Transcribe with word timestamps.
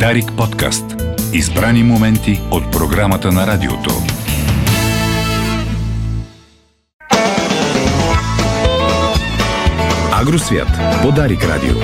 Дарик 0.00 0.32
подкаст. 0.36 0.84
Избрани 1.32 1.82
моменти 1.82 2.40
от 2.50 2.72
програмата 2.72 3.32
на 3.32 3.46
радиото. 3.46 3.90
Агросвят 10.12 10.68
по 11.02 11.12
Дарик 11.12 11.44
радио. 11.44 11.74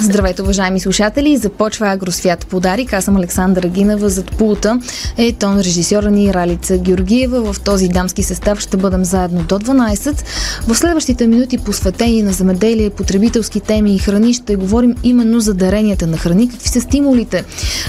Здравейте, 0.00 0.42
уважаеми 0.42 0.80
слушатели! 0.80 1.36
Започва 1.36 1.88
Агросвят 1.88 2.46
подарик. 2.46 2.92
Аз 2.92 3.04
съм 3.04 3.16
Александра 3.16 3.68
Гинева. 3.68 4.08
Зад 4.08 4.36
пулта 4.36 4.80
е 5.16 5.32
тон 5.32 5.60
режисьора 5.60 6.10
ни 6.10 6.34
Ралица 6.34 6.78
Георгиева. 6.78 7.52
В 7.52 7.60
този 7.60 7.88
дамски 7.88 8.22
състав 8.22 8.60
ще 8.60 8.76
бъдем 8.76 9.04
заедно 9.04 9.42
до 9.42 9.58
12. 9.58 10.24
В 10.68 10.74
следващите 10.74 11.26
минути 11.26 11.58
посветени 11.58 12.22
на 12.22 12.32
замеделие, 12.32 12.90
потребителски 12.90 13.60
теми 13.60 13.94
и 13.94 13.98
храни 13.98 14.34
ще 14.34 14.56
говорим 14.56 14.94
именно 15.02 15.40
за 15.40 15.54
даренията 15.54 16.06
на 16.06 16.16
храни. 16.16 16.48
Какви 16.48 16.68
са 16.68 16.80
стимулите 16.80 17.44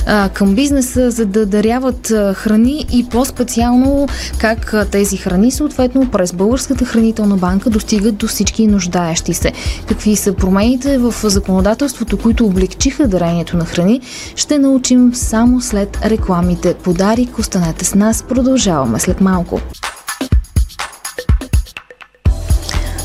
а, 0.05 0.29
към 0.29 0.55
бизнеса, 0.55 1.11
за 1.11 1.25
да 1.25 1.45
даряват 1.45 2.11
а, 2.11 2.33
храни 2.33 2.85
и 2.93 3.05
по-специално 3.09 4.07
как 4.37 4.73
а, 4.73 4.85
тези 4.85 5.17
храни 5.17 5.51
съответно 5.51 6.11
през 6.11 6.33
Българската 6.33 6.85
хранителна 6.85 7.37
банка 7.37 7.69
достигат 7.69 8.15
до 8.15 8.27
всички 8.27 8.67
нуждаещи 8.67 9.33
се. 9.33 9.51
Какви 9.87 10.15
са 10.15 10.33
промените 10.33 10.97
в 10.97 11.13
законодателството 11.23 11.98
правителството, 11.99 12.17
които 12.23 12.45
облегчиха 12.45 13.07
дарението 13.07 13.57
на 13.57 13.65
храни, 13.65 14.01
ще 14.35 14.59
научим 14.59 15.15
само 15.15 15.61
след 15.61 15.99
рекламите. 16.05 16.73
Подарик, 16.73 17.39
останете 17.39 17.85
с 17.85 17.95
нас, 17.95 18.23
продължаваме 18.23 18.99
след 18.99 19.21
малко. 19.21 19.61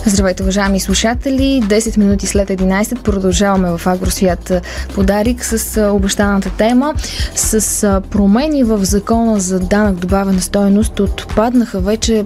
Здравейте, 0.06 0.42
уважаеми 0.42 0.80
слушатели! 0.80 1.62
10 1.62 1.98
минути 1.98 2.26
след 2.26 2.48
11 2.48 3.02
продължаваме 3.02 3.78
в 3.78 3.86
Агросвят 3.86 4.52
подарик 4.94 5.44
с 5.44 5.90
обещаната 5.92 6.50
тема. 6.50 6.94
С 7.34 8.02
промени 8.10 8.64
в 8.64 8.84
закона 8.84 9.40
за 9.40 9.60
данък 9.60 9.96
добавена 9.96 10.40
стоеност 10.40 11.00
отпаднаха 11.00 11.80
вече 11.80 12.24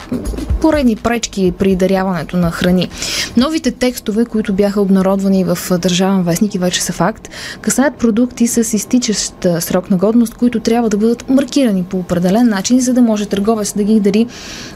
поредни 0.61 0.97
пречки 0.97 1.53
при 1.59 1.77
даряването 1.77 2.37
на 2.37 2.51
храни. 2.51 2.89
Новите 3.37 3.70
текстове, 3.70 4.25
които 4.25 4.53
бяха 4.53 4.81
обнародвани 4.81 5.45
в 5.45 5.59
Държавен 5.78 6.23
вестник 6.23 6.55
и 6.55 6.59
вече 6.59 6.83
са 6.83 6.92
факт, 6.92 7.28
касаят 7.61 7.95
продукти 7.95 8.47
с 8.47 8.77
изтичащ 8.77 9.47
срок 9.61 9.91
на 9.91 9.97
годност, 9.97 10.34
които 10.34 10.61
трябва 10.61 10.89
да 10.89 10.97
бъдат 10.97 11.28
маркирани 11.28 11.84
по 11.84 11.97
определен 11.97 12.48
начин, 12.48 12.81
за 12.81 12.92
да 12.92 13.03
може 13.03 13.27
търговец 13.27 13.73
да 13.77 13.83
ги 13.83 14.00
дари 14.00 14.27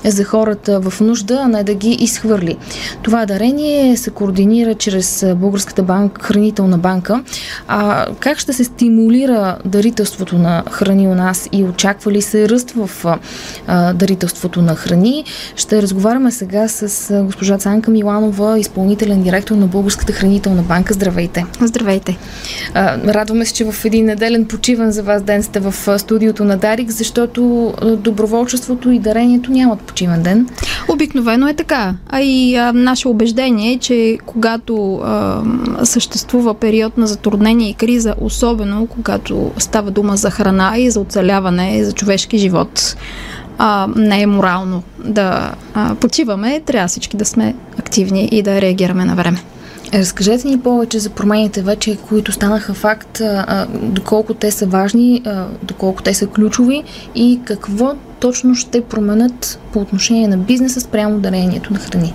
за 0.05 0.24
хората 0.24 0.80
в 0.80 1.00
нужда, 1.00 1.41
а 1.44 1.48
не 1.48 1.64
да 1.64 1.74
ги 1.74 1.91
изхвърли. 1.91 2.56
Това 3.02 3.27
дарение 3.27 3.96
се 3.96 4.11
координира 4.11 4.74
чрез 4.74 5.27
Българската 5.36 5.83
банка, 5.83 6.22
хранителна 6.22 6.78
банка. 6.78 7.22
А 7.69 8.06
как 8.20 8.39
ще 8.39 8.52
се 8.52 8.64
стимулира 8.64 9.56
дарителството 9.64 10.39
на 10.39 10.62
храни 10.70 11.08
у 11.08 11.14
нас 11.14 11.48
и 11.52 11.64
очаква 11.64 12.12
ли 12.12 12.22
се 12.22 12.48
ръст 12.48 12.70
в 12.70 12.91
а, 13.67 13.92
дарителството 13.92 14.62
на 14.62 14.74
храни? 14.74 15.24
Ще 15.56 15.72
разговаряме 15.73 16.31
сега 16.31 16.69
с 16.69 17.23
госпожа 17.25 17.59
Цанка 17.59 17.91
Миланова, 17.91 18.59
изпълнителен 18.59 19.23
директор 19.23 19.55
на 19.55 19.67
Българската 19.67 20.12
хранителна 20.12 20.62
банка. 20.62 20.95
Здравейте! 20.95 21.47
Здравейте! 21.61 22.19
Радваме 23.06 23.45
се, 23.45 23.55
че 23.55 23.64
в 23.64 23.84
един 23.84 24.05
неделен 24.05 24.47
почиван 24.47 24.92
за 24.92 25.03
вас 25.03 25.23
ден 25.23 25.42
сте 25.42 25.61
в 25.61 25.98
студиото 25.98 26.45
на 26.45 26.56
Дарик, 26.56 26.91
защото 26.91 27.75
доброволчеството 27.98 28.91
и 28.91 28.98
дарението 28.98 29.53
нямат 29.53 29.81
почиван 29.81 30.23
ден. 30.23 30.48
Обикновено 30.89 31.48
е 31.48 31.55
така. 31.55 31.95
А 32.09 32.20
и 32.20 32.57
а, 32.57 32.73
наше 32.73 33.09
убеждение 33.09 33.73
е, 33.73 33.79
че 33.79 34.19
когато 34.27 34.95
а, 34.95 35.42
съществува 35.84 36.55
период 36.55 36.98
на 36.98 37.07
затруднение 37.07 37.70
и 37.70 37.75
криза, 37.75 38.14
особено 38.20 38.86
когато 38.86 39.51
става 39.59 39.91
дума 39.91 40.17
за 40.17 40.31
храна 40.31 40.73
и 40.79 40.91
за 40.91 41.01
оцеляване, 41.01 41.85
за 41.85 41.92
човешки 41.92 42.39
живот, 42.39 42.96
а, 43.58 43.89
не 43.96 44.23
е 44.23 44.27
морално 44.27 44.83
да 45.05 45.55
а, 45.74 45.95
почиваме, 45.95 46.61
трябва 46.61 46.89
всички 46.89 47.17
да 47.17 47.24
сме 47.24 47.55
активни 47.79 48.29
и 48.33 48.42
да 48.42 48.61
реагираме 48.61 49.05
на 49.05 49.14
време. 49.14 49.42
Разкажете 49.95 50.48
ни 50.48 50.61
повече 50.61 50.98
за 50.98 51.11
промените 51.11 51.63
вече, 51.63 51.96
които 51.96 52.33
станаха 52.33 52.74
факт, 52.74 53.20
а, 53.20 53.67
доколко 53.83 54.35
те 54.35 54.51
са 54.51 54.67
важни, 54.67 55.23
а, 55.27 55.45
доколко 55.63 56.02
те 56.02 56.14
са 56.14 56.27
ключови 56.27 56.85
и 57.14 57.40
какво 57.45 57.95
точно 58.20 58.55
ще 58.55 58.85
променят 58.85 59.58
по 59.73 59.79
отношение 59.79 60.29
на 60.29 60.36
бизнеса 60.36 60.80
спрямо 60.80 61.19
дарението 61.19 61.73
на 61.73 61.79
храни. 61.79 62.14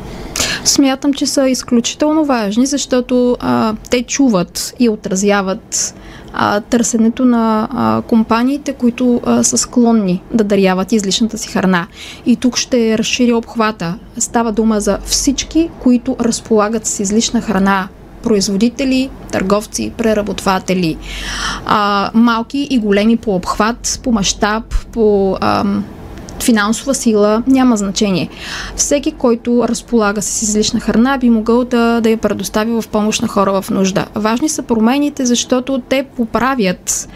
Смятам, 0.66 1.14
че 1.14 1.25
са 1.25 1.50
изключително 1.50 2.25
важни, 2.25 2.66
защото 2.66 3.38
а, 3.40 3.75
те 3.90 4.04
чуват 4.04 4.74
и 4.80 4.90
отразяват 4.90 5.94
а, 6.40 6.62
търсенето 6.62 7.25
на 7.25 7.68
а, 7.72 8.02
компаниите, 8.02 8.74
които 8.74 9.22
а, 9.25 9.44
са 9.44 9.58
склонни 9.58 10.22
да 10.34 10.44
даряват 10.44 10.92
излишната 10.92 11.38
си 11.38 11.50
храна. 11.50 11.88
И 12.25 12.36
тук 12.36 12.58
ще 12.58 12.98
разшири 12.98 13.34
обхвата. 13.34 13.96
Става 14.18 14.52
дума 14.52 14.80
за 14.80 15.00
всички, 15.06 15.70
които 15.80 16.16
разполагат 16.20 16.86
с 16.86 17.00
излишна 17.00 17.42
храна 17.42 17.88
производители, 18.24 19.09
търговци, 19.31 19.92
преработватели, 19.98 20.98
а, 21.66 22.12
малки 22.14 22.68
и 22.69 22.80
големи 22.80 23.18
по 23.18 23.36
обхват, 23.36 24.00
по 24.04 24.12
мащаб, 24.12 24.64
по 24.92 25.38
ам, 25.42 25.84
финансова 26.44 26.94
сила, 26.94 27.44
няма 27.48 27.78
значение. 27.78 28.30
Всеки, 28.75 29.12
който 29.12 29.68
разполага 29.68 30.22
с 30.22 30.42
излишна 30.42 30.80
храна, 30.80 31.18
би 31.18 31.30
могъл 31.30 31.64
да, 31.64 32.02
да 32.02 32.09
я 32.09 32.18
предостави 32.18 32.72
в 32.72 32.84
помощ 32.92 33.22
на 33.22 33.28
хора 33.28 33.62
в 33.62 33.70
нужда. 33.70 34.06
Важни 34.16 34.50
са 34.50 34.62
промените, 34.62 35.25
защото 35.25 35.81
те 35.90 36.06
поправят 36.16 37.09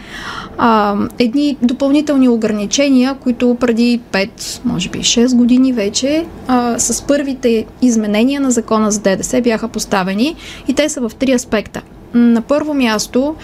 а, 0.58 0.96
едни 1.18 1.56
допълнителни 1.62 2.28
ограничения, 2.28 3.14
които 3.14 3.56
преди 3.60 4.00
5, 4.12 4.60
може 4.64 4.88
би 4.88 4.98
6 4.98 5.36
години 5.36 5.72
вече, 5.72 6.26
а, 6.48 6.78
с 6.78 7.02
първите 7.02 7.66
изменения 7.82 8.40
на 8.40 8.50
закона 8.50 8.90
за 8.90 9.00
ДДС 9.00 9.40
бяха 9.40 9.68
поставени 9.68 10.36
и 10.68 10.74
те 10.74 10.88
са 10.88 11.08
в 11.08 11.14
три 11.18 11.32
аспекта. 11.32 11.82
На 12.14 12.40
първо 12.40 12.74
място, 12.74 13.34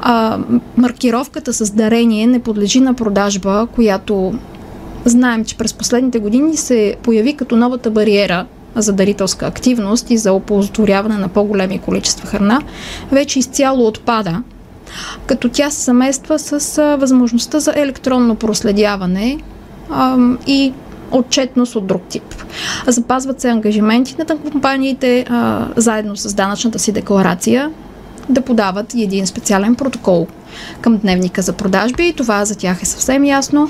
а, 0.00 0.38
маркировката 0.76 1.52
с 1.52 1.70
дарение 1.70 2.26
не 2.26 2.38
подлежи 2.38 2.80
на 2.80 2.94
продажба, 2.94 3.66
която 3.74 4.34
Знаем, 5.06 5.44
че 5.44 5.56
през 5.56 5.74
последните 5.74 6.18
години 6.18 6.56
се 6.56 6.96
появи 7.02 7.34
като 7.34 7.56
новата 7.56 7.90
бариера 7.90 8.46
за 8.74 8.92
дарителска 8.92 9.46
активност 9.46 10.10
и 10.10 10.18
за 10.18 10.32
оползотворяване 10.32 11.18
на 11.18 11.28
по-големи 11.28 11.78
количества 11.78 12.28
храна, 12.28 12.62
вече 13.12 13.38
изцяло 13.38 13.86
отпада, 13.86 14.42
като 15.26 15.48
тя 15.48 15.70
се 15.70 15.80
съмества 15.80 16.38
с 16.38 16.96
възможността 17.00 17.60
за 17.60 17.72
електронно 17.76 18.34
проследяване 18.34 19.38
и 20.46 20.72
отчетност 21.10 21.76
от 21.76 21.86
друг 21.86 22.02
тип. 22.08 22.34
Запазват 22.86 23.40
се 23.40 23.48
ангажиментите 23.48 24.24
на 24.34 24.38
компаниите 24.38 25.24
а, 25.28 25.66
заедно 25.76 26.16
с 26.16 26.34
данъчната 26.34 26.78
си 26.78 26.92
декларация 26.92 27.70
да 28.28 28.40
подават 28.40 28.94
един 28.94 29.26
специален 29.26 29.74
протокол 29.74 30.26
към 30.80 30.96
дневника 30.96 31.42
за 31.42 31.52
продажби 31.52 32.08
и 32.08 32.12
това 32.12 32.44
за 32.44 32.54
тях 32.54 32.82
е 32.82 32.86
съвсем 32.86 33.24
ясно. 33.24 33.68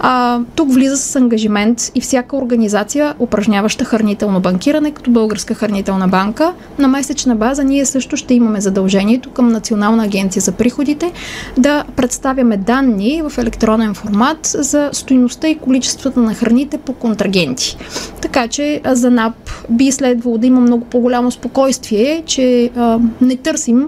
А, 0.00 0.40
тук 0.54 0.72
влиза 0.72 0.96
с 0.96 1.16
ангажимент 1.16 1.90
и 1.94 2.00
всяка 2.00 2.36
организация, 2.36 3.14
упражняваща 3.18 3.84
хранително 3.84 4.40
банкиране, 4.40 4.90
като 4.90 5.10
Българска 5.10 5.54
хранителна 5.54 6.08
банка. 6.08 6.52
На 6.78 6.88
месечна 6.88 7.36
база 7.36 7.64
ние 7.64 7.86
също 7.86 8.16
ще 8.16 8.34
имаме 8.34 8.60
задължението 8.60 9.30
към 9.30 9.48
Национална 9.48 10.04
агенция 10.04 10.42
за 10.42 10.52
приходите 10.52 11.12
да 11.58 11.84
представяме 11.96 12.56
данни 12.56 13.22
в 13.28 13.38
електронен 13.38 13.94
формат 13.94 14.38
за 14.42 14.90
стоиността 14.92 15.48
и 15.48 15.58
количествата 15.58 16.20
на 16.20 16.34
храните 16.34 16.78
по 16.78 16.92
контрагенти. 16.92 17.76
Така 18.20 18.48
че 18.48 18.80
за 18.86 19.10
НАП 19.10 19.34
би 19.70 19.92
следвало 19.92 20.38
да 20.38 20.46
има 20.46 20.60
много 20.60 20.84
по-голямо 20.84 21.30
спокойствие, 21.30 22.22
че 22.26 22.70
а, 22.76 22.98
не 23.20 23.36
търсим 23.36 23.86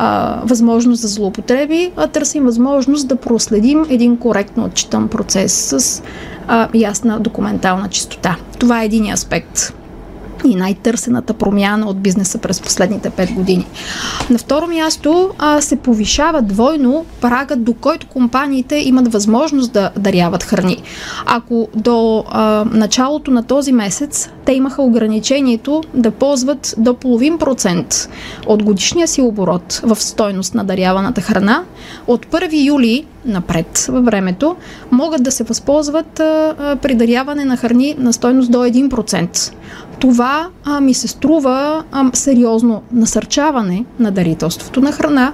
а, 0.00 0.40
възможност 0.44 1.02
за 1.02 1.08
злоупотреби, 1.08 1.92
а 1.96 2.06
търсим 2.06 2.44
възможност 2.44 3.08
да 3.08 3.16
проследим 3.16 3.86
един 3.90 4.16
коректно 4.16 4.64
отчитан 4.64 5.08
процес 5.08 5.52
с 5.52 6.02
а, 6.48 6.68
ясна 6.74 7.20
документална 7.20 7.88
чистота. 7.88 8.36
Това 8.58 8.82
е 8.82 8.84
един 8.84 9.12
аспект 9.12 9.74
и 10.44 10.54
най-търсената 10.54 11.34
промяна 11.34 11.86
от 11.86 12.00
бизнеса 12.00 12.38
през 12.38 12.60
последните 12.60 13.10
5 13.10 13.34
години. 13.34 13.66
На 14.30 14.38
второ 14.38 14.66
място 14.66 15.30
а, 15.38 15.60
се 15.60 15.76
повишава 15.76 16.42
двойно 16.42 17.04
прагът, 17.20 17.64
до 17.64 17.74
който 17.74 18.06
компаниите 18.06 18.76
имат 18.76 19.12
възможност 19.12 19.72
да 19.72 19.90
даряват 19.98 20.42
храни. 20.42 20.82
Ако 21.26 21.68
до 21.74 22.24
а, 22.28 22.64
началото 22.72 23.30
на 23.30 23.42
този 23.42 23.72
месец 23.72 24.30
те 24.44 24.52
имаха 24.52 24.82
ограничението 24.82 25.82
да 25.94 26.10
ползват 26.10 26.74
до 26.78 26.94
половин 26.94 27.38
процент 27.38 28.08
от 28.46 28.62
годишния 28.62 29.08
си 29.08 29.20
оборот 29.20 29.80
в 29.82 29.96
стойност 29.96 30.54
на 30.54 30.64
даряваната 30.64 31.20
храна, 31.20 31.64
от 32.06 32.26
1 32.26 32.66
юли 32.66 33.04
напред 33.28 33.86
във 33.88 34.04
времето, 34.04 34.56
могат 34.90 35.22
да 35.22 35.30
се 35.30 35.44
възползват 35.44 36.20
а, 36.20 36.76
при 36.82 36.94
даряване 36.94 37.44
на 37.44 37.56
храни 37.56 37.94
на 37.98 38.12
стойност 38.12 38.52
до 38.52 38.58
1% 38.58 39.52
това 39.98 40.48
а, 40.64 40.80
ми 40.80 40.94
се 40.94 41.08
струва 41.08 41.84
а, 41.92 42.10
сериозно 42.12 42.82
насърчаване 42.92 43.84
на 44.00 44.10
дарителството 44.10 44.80
на 44.80 44.92
храна 44.92 45.32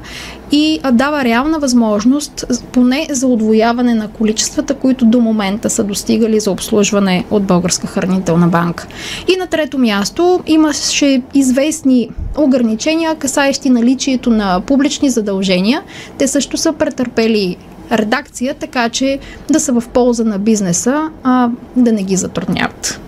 и 0.52 0.80
дава 0.92 1.24
реална 1.24 1.58
възможност 1.58 2.44
поне 2.72 3.06
за 3.10 3.26
отвояване 3.26 3.94
на 3.94 4.08
количествата, 4.08 4.74
които 4.74 5.04
до 5.04 5.20
момента 5.20 5.70
са 5.70 5.84
достигали 5.84 6.40
за 6.40 6.50
обслужване 6.50 7.24
от 7.30 7.44
Българска 7.44 7.86
хранителна 7.86 8.48
банка. 8.48 8.86
И 9.34 9.36
на 9.36 9.46
трето 9.46 9.78
място 9.78 10.40
имаше 10.46 11.22
известни 11.34 12.08
ограничения, 12.38 13.14
касаещи 13.14 13.70
наличието 13.70 14.30
на 14.30 14.60
публични 14.60 15.10
задължения. 15.10 15.82
Те 16.18 16.28
също 16.28 16.56
са 16.56 16.72
претърпели 16.72 17.56
редакция, 17.92 18.54
така 18.54 18.88
че 18.88 19.18
да 19.50 19.60
са 19.60 19.72
в 19.72 19.88
полза 19.88 20.24
на 20.24 20.38
бизнеса, 20.38 21.10
а 21.22 21.48
да 21.76 21.92
не 21.92 22.02
ги 22.02 22.16
затрудняват. 22.16 23.00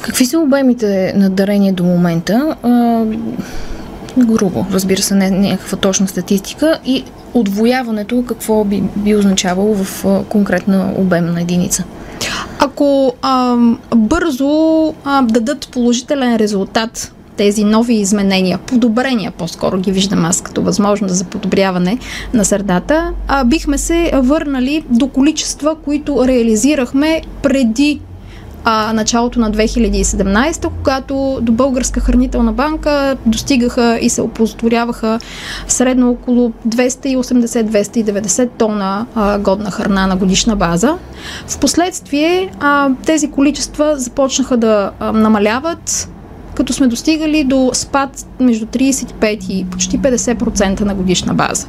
Какви 0.00 0.26
са 0.26 0.38
обемите 0.38 1.12
на 1.16 1.30
дарение 1.30 1.72
до 1.72 1.84
момента? 1.84 2.56
Грубо, 4.18 4.66
разбира 4.72 5.02
се, 5.02 5.14
не 5.14 5.30
някаква 5.30 5.78
точна 5.78 6.08
статистика 6.08 6.78
и 6.86 7.04
отвояването 7.34 8.24
какво 8.28 8.64
би, 8.64 8.82
би 8.96 9.16
означавало 9.16 9.74
в 9.74 10.04
конкретна 10.28 10.92
обемна 10.96 11.40
единица? 11.40 11.84
Ако 12.58 13.14
а, 13.22 13.56
бързо 13.96 14.48
а, 15.04 15.22
дадат 15.22 15.68
положителен 15.72 16.36
резултат 16.36 17.12
тези 17.36 17.64
нови 17.64 17.94
изменения, 17.94 18.58
подобрения 18.58 19.30
по-скоро 19.30 19.78
ги 19.78 19.92
виждам 19.92 20.24
аз 20.24 20.40
като 20.40 20.62
възможност 20.62 21.14
за 21.14 21.24
подобряване 21.24 21.98
на 22.34 22.44
средата, 22.44 23.12
а, 23.28 23.44
бихме 23.44 23.78
се 23.78 24.10
върнали 24.14 24.84
до 24.90 25.08
количества, 25.08 25.76
които 25.84 26.26
реализирахме 26.26 27.22
преди 27.42 28.00
а, 28.64 28.92
началото 28.92 29.40
на 29.40 29.50
2017, 29.50 30.68
когато 30.78 31.38
до 31.42 31.52
Българска 31.52 32.00
хранителна 32.00 32.52
банка 32.52 33.16
достигаха 33.26 33.98
и 34.02 34.10
се 34.10 34.22
оползотворяваха 34.22 35.18
средно 35.68 36.10
около 36.10 36.52
280-290 36.68 38.50
тона 38.58 39.06
а, 39.14 39.38
годна 39.38 39.70
храна 39.70 40.06
на 40.06 40.16
годишна 40.16 40.56
база. 40.56 40.96
Впоследствие 41.46 42.50
а, 42.60 42.90
тези 43.06 43.30
количества 43.30 43.96
започнаха 43.96 44.56
да 44.56 44.90
а, 45.00 45.12
намаляват 45.12 46.08
като 46.54 46.72
сме 46.72 46.86
достигали 46.86 47.44
до 47.44 47.70
спад 47.74 48.26
между 48.40 48.66
35 48.66 49.50
и 49.50 49.64
почти 49.64 49.98
50% 49.98 50.80
на 50.80 50.94
годишна 50.94 51.34
база. 51.34 51.66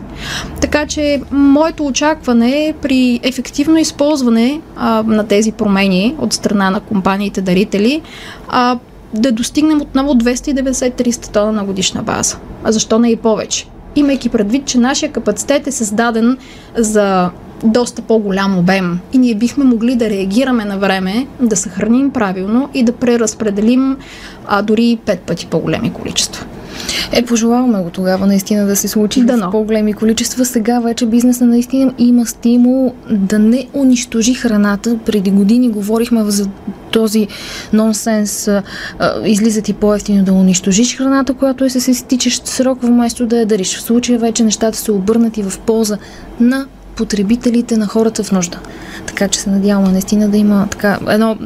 Така 0.61 0.85
че 0.85 1.21
моето 1.31 1.85
очакване 1.85 2.67
е 2.67 2.73
при 2.81 3.19
ефективно 3.23 3.77
използване 3.77 4.61
а, 4.75 5.03
на 5.03 5.27
тези 5.27 5.51
промени 5.51 6.15
от 6.19 6.33
страна 6.33 6.69
на 6.69 6.79
компаниите 6.79 7.41
дарители 7.41 8.01
а, 8.47 8.79
да 9.13 9.31
достигнем 9.31 9.81
отново 9.81 10.13
290-300 10.13 11.33
тона 11.33 11.51
на 11.51 11.63
годишна 11.63 12.03
база. 12.03 12.37
А 12.63 12.71
защо 12.71 12.99
не 12.99 13.11
и 13.11 13.15
повече? 13.15 13.67
Имайки 13.95 14.29
предвид, 14.29 14.65
че 14.65 14.77
нашия 14.77 15.11
капацитет 15.11 15.67
е 15.67 15.71
създаден 15.71 16.37
за 16.77 17.29
доста 17.63 18.01
по-голям 18.01 18.57
обем 18.57 18.99
и 19.13 19.17
ние 19.17 19.35
бихме 19.35 19.63
могли 19.63 19.95
да 19.95 20.09
реагираме 20.09 20.65
на 20.65 20.77
време, 20.77 21.27
да 21.41 21.55
съхраним 21.55 22.11
правилно 22.11 22.69
и 22.73 22.83
да 22.83 22.91
преразпределим 22.91 23.97
а, 24.47 24.61
дори 24.61 24.97
пет 25.05 25.19
пъти 25.19 25.45
по-големи 25.45 25.93
количества. 25.93 26.45
Е, 27.11 27.25
пожелаваме 27.25 27.83
го 27.83 27.89
тогава 27.89 28.27
наистина 28.27 28.65
да 28.65 28.75
се 28.75 28.87
случи 28.87 29.21
да, 29.21 29.37
в 29.37 29.51
по-големи 29.51 29.93
количества. 29.93 30.45
Сега 30.45 30.79
вече 30.79 31.05
бизнеса 31.05 31.45
наистина 31.45 31.93
има 31.97 32.25
стимул 32.25 32.93
да 33.09 33.39
не 33.39 33.67
унищожи 33.73 34.33
храната. 34.33 34.97
Преди 35.05 35.31
години 35.31 35.69
говорихме 35.69 36.23
за 36.23 36.49
този 36.91 37.27
нонсенс. 37.73 38.49
Излизат 39.25 39.69
и 39.69 39.73
по-ефтино 39.73 40.23
да 40.23 40.33
унищожиш 40.33 40.97
храната, 40.97 41.33
която 41.33 41.63
е 41.63 41.69
с 41.69 41.87
изтичащ 41.87 42.47
срок, 42.47 42.79
вместо 42.81 43.25
да 43.25 43.39
я 43.39 43.45
дариш. 43.45 43.77
В 43.77 43.81
случая 43.81 44.19
вече 44.19 44.43
нещата 44.43 44.77
са 44.77 44.93
обърнати 44.93 45.43
в 45.43 45.59
полза 45.59 45.97
на 46.39 46.65
потребителите 46.95 47.77
на 47.77 47.87
хората 47.87 48.23
в 48.23 48.31
нужда. 48.31 48.59
Така 49.05 49.27
че 49.27 49.39
се 49.39 49.49
надяваме 49.49 49.91
наистина 49.91 50.29
да 50.29 50.37
има 50.37 50.67
така 50.71 50.99
едно 51.09 51.37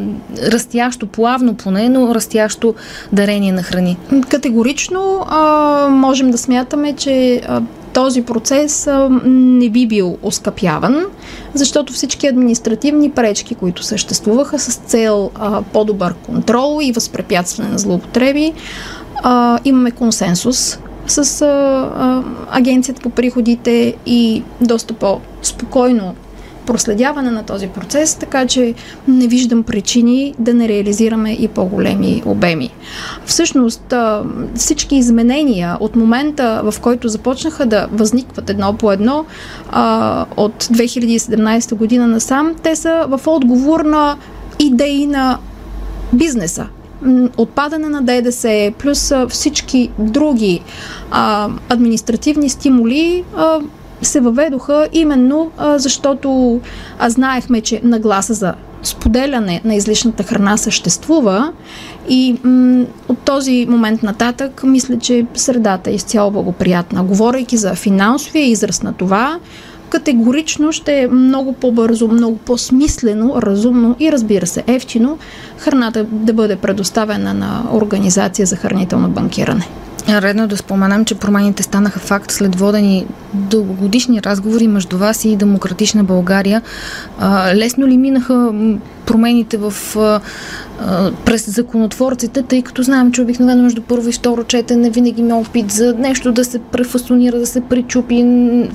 растящо, 0.44 1.08
плавно 1.08 1.56
поне, 1.56 1.90
но 1.90 2.16
растящо 2.16 2.76
дарение 3.14 3.52
на 3.52 3.64
храни. 3.64 3.98
Категорично 4.30 5.26
а, 5.30 5.88
можем 5.90 6.32
да 6.32 6.38
смятаме, 6.38 6.94
че 6.94 7.42
а, 7.48 7.62
този 7.94 8.22
процес 8.22 8.88
а, 8.88 9.10
не 9.26 9.70
би 9.70 9.88
бил 9.88 10.18
оскъпяван, 10.24 11.06
защото 11.54 11.94
всички 11.94 12.28
административни 12.28 13.12
пречки, 13.12 13.56
които 13.56 13.84
съществуваха 13.84 14.60
с 14.60 14.76
цел 14.76 15.32
а, 15.36 15.62
по-добър 15.62 16.14
контрол 16.14 16.80
и 16.82 16.92
възпрепятстване 16.92 17.70
на 17.70 17.78
злоупотреби, 17.78 18.54
а, 19.24 19.60
имаме 19.66 19.92
консенсус 19.92 20.80
с 21.07 21.42
а, 21.42 21.45
а, 21.45 22.24
агенцията 22.57 23.01
по 23.01 23.09
приходите 23.09 23.95
и 24.06 24.44
доста 24.62 24.94
по-спокойно 24.94 26.15
проследяване 26.68 27.31
на 27.31 27.44
този 27.44 27.68
процес, 27.68 28.15
така 28.15 28.48
че 28.48 28.74
не 29.07 29.27
виждам 29.27 29.63
причини 29.63 30.33
да 30.39 30.54
не 30.54 30.68
реализираме 30.68 31.31
и 31.31 31.48
по-големи 31.48 32.24
обеми. 32.25 32.69
Всъщност, 33.25 33.94
всички 34.56 34.95
изменения 34.95 35.77
от 35.80 35.95
момента, 35.95 36.62
в 36.63 36.80
който 36.81 37.07
започнаха 37.07 37.65
да 37.65 37.88
възникват 37.92 38.50
едно 38.50 38.74
по 38.74 38.92
едно 38.92 39.25
от 40.38 40.63
2017 40.63 41.75
година 41.75 42.07
насам, 42.07 42.56
те 42.63 42.75
са 42.75 43.06
в 43.07 43.21
отговор 43.27 43.80
на 43.80 44.18
идеи 44.60 45.07
на 45.07 45.38
бизнеса 46.13 46.68
отпадане 47.38 47.90
на 47.90 48.02
ДДС, 48.02 48.72
плюс 48.78 49.14
всички 49.30 49.92
други 50.00 50.62
а, 51.12 51.50
административни 51.70 52.50
стимули 52.50 53.24
а, 53.38 53.60
се 54.02 54.20
въведоха 54.20 54.88
именно 54.94 55.52
а, 55.58 55.80
защото 55.80 56.60
а, 57.00 57.10
знаехме, 57.10 57.62
че 57.62 57.82
нагласа 57.84 58.34
за 58.34 58.54
споделяне 58.84 59.62
на 59.66 59.76
излишната 59.76 60.24
храна 60.24 60.58
съществува 60.58 61.54
и 62.10 62.36
м- 62.44 62.86
от 63.08 63.20
този 63.20 63.66
момент 63.70 64.04
нататък 64.04 64.64
мисля, 64.64 65.00
че 65.00 65.26
средата 65.34 65.90
е 65.90 65.94
изцяло 65.94 66.32
благоприятна. 66.32 67.04
Говорейки 67.04 67.58
за 67.58 67.76
финансовия 67.76 68.46
израз 68.46 68.84
на 68.84 68.94
това, 68.94 69.40
категорично 69.89 70.72
ще 70.72 71.01
е 71.01 71.07
много 71.07 71.54
по-бързо, 71.54 72.07
много 72.07 72.38
по-смислено, 72.38 73.42
разумно 73.42 73.95
и 74.00 74.12
разбира 74.12 74.48
се 74.48 74.63
ефтино 74.68 75.18
храната 75.57 76.04
да 76.04 76.34
бъде 76.34 76.56
предоставена 76.56 77.34
на 77.34 77.63
Организация 77.74 78.45
за 78.45 78.56
хранително 78.56 79.10
банкиране. 79.10 79.68
Редно 80.09 80.44
е 80.44 80.48
да 80.48 80.57
споменам, 80.57 81.05
че 81.05 81.15
промените 81.15 81.63
станаха 81.63 82.00
факт 82.00 82.32
след 82.32 82.55
водени 82.55 83.05
дългогодишни 83.34 84.24
разговори 84.24 84.67
между 84.67 84.98
вас 84.98 85.25
и 85.25 85.36
Демократична 85.36 86.03
България. 86.03 86.62
Лесно 87.53 87.88
ли 87.88 87.98
минаха 87.98 88.53
промените 89.05 89.58
в, 89.58 89.74
през 91.25 91.50
законотворците, 91.50 92.41
тъй 92.41 92.62
като 92.62 92.84
знаем, 92.84 93.12
че 93.12 93.22
обикновено 93.22 93.63
между 93.63 93.82
първо 93.82 94.10
и 94.10 94.12
второ 94.12 94.43
четене 94.43 94.89
винаги 94.89 95.22
има 95.22 95.39
опит 95.39 95.72
за 95.72 95.93
нещо 95.93 96.32
да 96.32 96.46
се 96.46 96.60
префасонира, 96.60 97.39
да 97.39 97.48
се 97.48 97.62
причупи. 97.62 98.25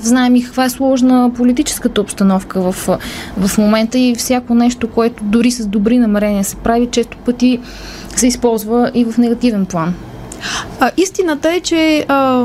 Знаем 0.02 0.36
и 0.36 0.44
каква 0.44 0.64
е 0.64 0.70
сложна 0.70 1.30
политическата 1.36 2.00
обстановка 2.00 2.72
в, 2.72 2.98
в 3.38 3.58
момента 3.58 3.98
и 3.98 4.14
всяко 4.14 4.54
нещо, 4.54 4.88
което 4.88 5.24
дори 5.24 5.50
с 5.50 5.66
добри 5.66 5.98
намерения 5.98 6.44
се 6.44 6.56
прави, 6.56 6.86
често 6.86 7.16
пъти 7.16 7.60
се 8.16 8.26
използва 8.26 8.90
и 8.94 9.04
в 9.04 9.18
негативен 9.18 9.66
план. 9.66 9.94
А, 10.80 10.90
истината 10.96 11.52
е, 11.52 11.60
че 11.60 12.04
а, 12.08 12.44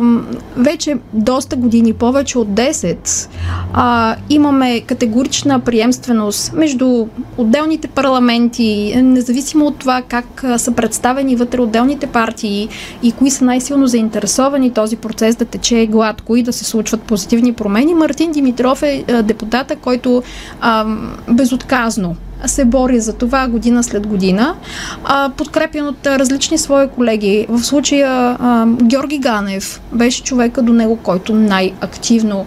вече 0.58 0.98
доста 1.14 1.56
години, 1.56 1.94
повече 1.94 2.38
от 2.38 2.48
10, 2.48 3.30
а, 3.74 4.16
имаме 4.30 4.82
категорична 4.82 5.60
приемственост 5.60 6.54
между 6.54 7.08
отделните 7.38 7.88
парламенти, 7.88 8.94
независимо 9.04 9.66
от 9.66 9.78
това 9.78 10.02
как 10.08 10.46
са 10.58 10.72
представени 10.72 11.36
вътре 11.36 11.62
отделните 11.62 12.08
партии 12.08 12.70
и 13.04 13.12
кои 13.12 13.32
са 13.32 13.46
най-силно 13.46 13.88
заинтересовани 13.88 14.74
този 14.74 14.96
процес 14.96 15.36
да 15.36 15.46
тече 15.46 15.86
гладко 15.86 16.36
и 16.36 16.44
да 16.44 16.54
се 16.54 16.66
случват 16.66 17.02
позитивни 17.02 17.54
промени. 17.54 17.94
Мартин 17.94 18.32
Димитров 18.32 18.84
е 18.84 19.04
а, 19.10 19.24
депутата, 19.24 19.76
който 19.76 20.24
а, 20.62 20.86
безотказно 21.30 22.16
се 22.46 22.66
бори 22.66 23.00
за 23.00 23.14
това 23.14 23.48
година 23.48 23.84
след 23.84 24.08
година, 24.08 24.56
а, 25.04 25.30
подкрепен 25.38 25.88
от 25.88 26.08
различни 26.08 26.58
свои 26.58 26.88
колеги. 26.88 27.46
В 27.50 27.64
случая 27.64 28.38
Георги 28.84 29.18
Ганев 29.18 29.82
беше 29.92 30.24
човека 30.24 30.62
до 30.62 30.74
него, 30.74 30.98
който 30.98 31.36
най-активно 31.36 32.46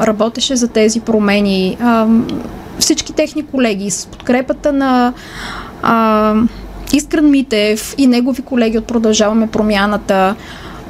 работеше 0.00 0.56
за 0.56 0.68
тези 0.68 1.00
промени. 1.00 1.78
Всички 2.78 3.12
техни 3.12 3.46
колеги 3.46 3.90
с 3.90 4.06
подкрепата 4.06 4.72
на 4.72 5.12
а, 5.82 6.34
Искрен 6.92 7.30
Митев 7.30 7.94
и 7.98 8.06
негови 8.06 8.42
колеги 8.42 8.78
от 8.78 8.84
Продължаваме 8.84 9.46
промяната 9.46 10.34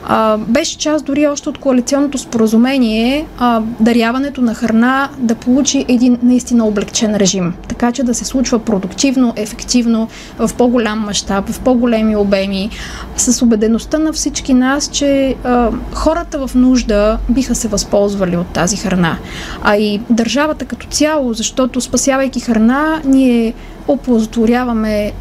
а, 0.08 0.36
беше 0.36 0.78
част 0.78 1.04
дори 1.04 1.26
още 1.26 1.48
от 1.48 1.58
коалиционното 1.58 2.18
споразумение 2.18 3.26
а, 3.38 3.62
даряването 3.80 4.40
на 4.40 4.54
храна 4.54 5.08
да 5.18 5.34
получи 5.34 5.84
един 5.88 6.18
наистина 6.22 6.66
облегчен 6.66 7.16
режим, 7.16 7.54
така 7.68 7.92
че 7.92 8.02
да 8.02 8.14
се 8.14 8.24
случва 8.24 8.58
продуктивно, 8.58 9.32
ефективно, 9.36 10.08
в 10.38 10.50
по-голям 10.58 10.98
мащаб, 10.98 11.48
в 11.48 11.60
по-големи 11.60 12.16
обеми, 12.16 12.70
с 13.16 13.42
убедеността 13.42 13.98
на 13.98 14.12
всички 14.12 14.54
нас, 14.54 14.88
че 14.88 15.34
а, 15.44 15.70
хората 15.92 16.46
в 16.46 16.54
нужда 16.54 17.18
биха 17.28 17.54
се 17.54 17.68
възползвали 17.68 18.36
от 18.36 18.46
тази 18.46 18.76
храна. 18.76 19.18
А 19.62 19.76
и 19.76 20.00
държавата 20.10 20.64
като 20.64 20.86
цяло, 20.86 21.34
защото 21.34 21.80
спасявайки 21.80 22.40
храна, 22.40 23.00
ние 23.04 23.54
оползотворяваме 23.88 25.12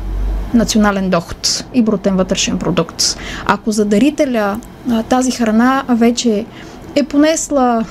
национален 0.55 1.09
доход 1.09 1.65
и 1.73 1.81
брутен 1.81 2.15
вътрешен 2.15 2.59
продукт. 2.59 3.17
Ако 3.45 3.71
за 3.71 3.85
дарителя 3.85 4.59
тази 5.09 5.31
храна 5.31 5.83
вече 5.89 6.45
е 6.95 7.03
понесла 7.03 7.85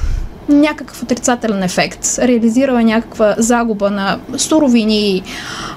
някакъв 0.48 1.02
отрицателен 1.02 1.62
ефект, 1.62 2.18
реализирала 2.18 2.82
някаква 2.82 3.34
загуба 3.38 3.90
на 3.90 4.18
суровини, 4.36 5.22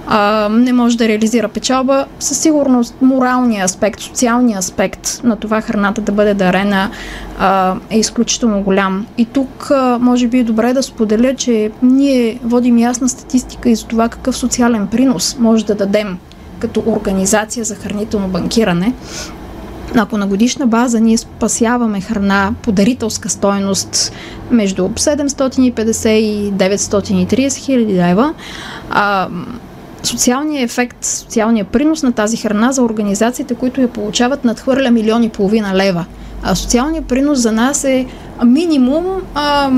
а, 0.08 0.50
не 0.52 0.74
може 0.74 0.98
да 0.98 1.08
реализира 1.08 1.48
печалба, 1.48 2.06
със 2.20 2.38
сигурност 2.38 2.96
моралния 3.02 3.66
аспект, 3.66 4.00
социалния 4.00 4.60
аспект 4.60 5.22
на 5.24 5.36
това 5.36 5.62
храната 5.62 6.02
да 6.02 6.12
бъде 6.12 6.34
дарена 6.34 6.90
а, 7.40 7.76
е 7.90 8.00
изключително 8.00 8.62
голям. 8.64 9.06
И 9.18 9.26
тук 9.26 9.72
а, 9.72 9.98
може 10.02 10.28
би 10.28 10.40
е 10.40 10.44
добре 10.44 10.74
да 10.74 10.84
споделя, 10.84 11.36
че 11.36 11.72
ние 11.82 12.40
водим 12.44 12.78
ясна 12.78 13.10
статистика 13.10 13.70
и 13.70 13.76
за 13.76 13.86
това 13.86 14.10
какъв 14.10 14.38
социален 14.38 14.88
принос 14.88 15.38
може 15.40 15.66
да 15.66 15.76
дадем 15.76 16.18
като 16.60 16.84
организация 16.86 17.66
за 17.66 17.76
хранително 17.76 18.28
банкиране, 18.28 18.94
ако 19.96 20.18
на 20.18 20.28
годишна 20.28 20.68
база 20.68 21.00
ние 21.00 21.18
спасяваме 21.18 22.02
храна 22.02 22.54
по 22.62 22.72
дарителска 22.72 23.30
стойност 23.30 24.12
между 24.52 24.84
750 24.84 26.10
и 26.10 26.54
930 26.54 27.58
хиляди 27.58 27.94
лева, 27.94 28.34
а, 28.90 29.28
социалният 30.04 30.72
ефект, 30.72 31.06
социалният 31.06 31.68
принос 31.68 32.04
на 32.04 32.12
тази 32.12 32.38
храна 32.38 32.72
за 32.72 32.84
организациите, 32.84 33.56
които 33.56 33.82
я 33.82 33.88
получават, 33.88 34.46
надхвърля 34.46 34.92
милиони 34.92 35.26
и 35.26 35.30
половина 35.30 35.76
лева. 35.76 36.06
А 36.44 36.56
социалният 36.56 37.06
принос 37.06 37.40
за 37.40 37.52
нас 37.52 37.84
е 37.84 38.06
минимум 38.46 39.06
а, 39.36 39.72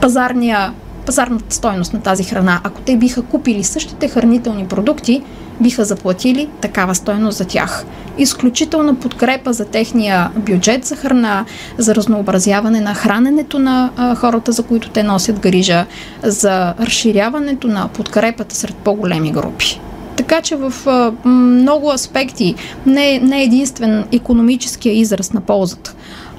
пазарния, 0.00 0.72
пазарната 1.06 1.54
стойност 1.54 1.92
на 1.92 2.00
тази 2.00 2.24
храна. 2.24 2.60
Ако 2.64 2.80
те 2.80 2.96
биха 2.96 3.22
купили 3.22 3.64
същите 3.64 4.08
хранителни 4.08 4.66
продукти, 4.66 5.22
биха 5.60 5.84
заплатили 5.84 6.48
такава 6.60 6.94
стойност 6.94 7.38
за 7.38 7.44
тях. 7.44 7.84
Изключителна 8.18 8.94
подкрепа 8.94 9.52
за 9.52 9.64
техния 9.64 10.30
бюджет 10.36 10.84
за 10.84 10.96
храна, 10.96 11.44
за 11.78 11.94
разнообразяване 11.94 12.80
на 12.80 12.94
храненето 12.94 13.58
на 13.58 13.90
а, 13.96 14.14
хората, 14.14 14.52
за 14.52 14.62
които 14.62 14.90
те 14.90 15.02
носят 15.02 15.40
грижа, 15.40 15.86
за 16.22 16.74
разширяването 16.80 17.68
на 17.68 17.88
подкрепата 17.88 18.54
сред 18.54 18.74
по-големи 18.74 19.32
групи. 19.32 19.80
Така 20.16 20.40
че 20.40 20.56
в 20.56 20.72
а, 20.86 21.12
много 21.28 21.92
аспекти 21.92 22.54
не, 22.86 23.18
не 23.18 23.40
е 23.40 23.44
единствен 23.44 24.04
економическия 24.12 24.94
израз 24.94 25.32
на 25.32 25.40
ползата. 25.40 25.94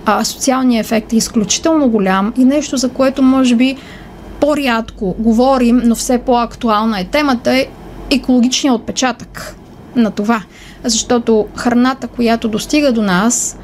А 0.05 0.24
социалният 0.24 0.86
ефект 0.86 1.13
е 1.13 1.15
изключително 1.15 1.89
голям 1.89 2.34
и 2.38 2.46
нещо, 2.46 2.77
за 2.77 2.89
което 2.89 3.22
може 3.22 3.55
би 3.55 3.77
по-рядко 4.43 5.15
говорим, 5.19 5.81
но 5.83 5.95
все 5.95 6.17
по-актуална 6.17 7.00
е 7.00 7.05
темата, 7.05 7.57
е 7.57 7.67
екологичния 8.12 8.73
отпечатък 8.73 9.55
на 9.95 10.12
това. 10.12 10.43
Защото 10.83 11.47
храната, 11.55 12.07
която 12.07 12.47
достига 12.47 12.91
до 12.91 13.01
нас, 13.01 13.57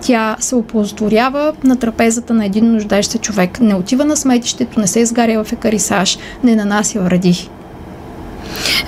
тя 0.00 0.36
се 0.40 0.54
оползотворява 0.54 1.52
на 1.64 1.76
трапезата 1.76 2.34
на 2.34 2.44
един 2.46 2.72
нуждаещ 2.72 3.10
се 3.10 3.18
човек. 3.18 3.60
Не 3.60 3.74
отива 3.74 4.04
на 4.04 4.16
сметището, 4.16 4.80
не 4.80 4.86
се 4.86 5.00
изгаря 5.00 5.44
в 5.44 5.52
екарисаж, 5.52 6.18
не 6.44 6.56
нанася 6.56 7.00
вреди. 7.00 7.50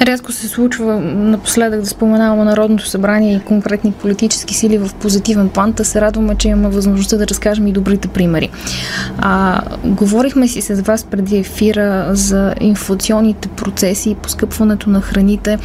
Рядко 0.00 0.32
се 0.32 0.48
случва 0.48 1.00
напоследък 1.00 1.80
да 1.80 1.86
споменаваме 1.86 2.44
Народното 2.44 2.86
събрание 2.86 3.34
и 3.34 3.40
конкретни 3.40 3.92
политически 3.92 4.54
сили 4.54 4.78
в 4.78 4.90
позитивен 4.94 5.48
план, 5.48 5.72
да 5.72 5.84
се 5.84 6.00
радваме, 6.00 6.34
че 6.34 6.48
имаме 6.48 6.68
възможността 6.68 7.16
да 7.16 7.26
разкажем 7.26 7.66
и 7.66 7.72
добрите 7.72 8.08
примери. 8.08 8.50
А, 9.18 9.60
говорихме 9.84 10.48
си 10.48 10.60
с 10.62 10.82
вас 10.82 11.04
преди 11.04 11.36
ефира 11.38 12.08
за 12.12 12.54
инфлационните 12.60 13.48
процеси 13.48 14.10
и 14.10 14.14
поскъпването 14.14 14.90
на 14.90 15.00
храните, 15.00 15.58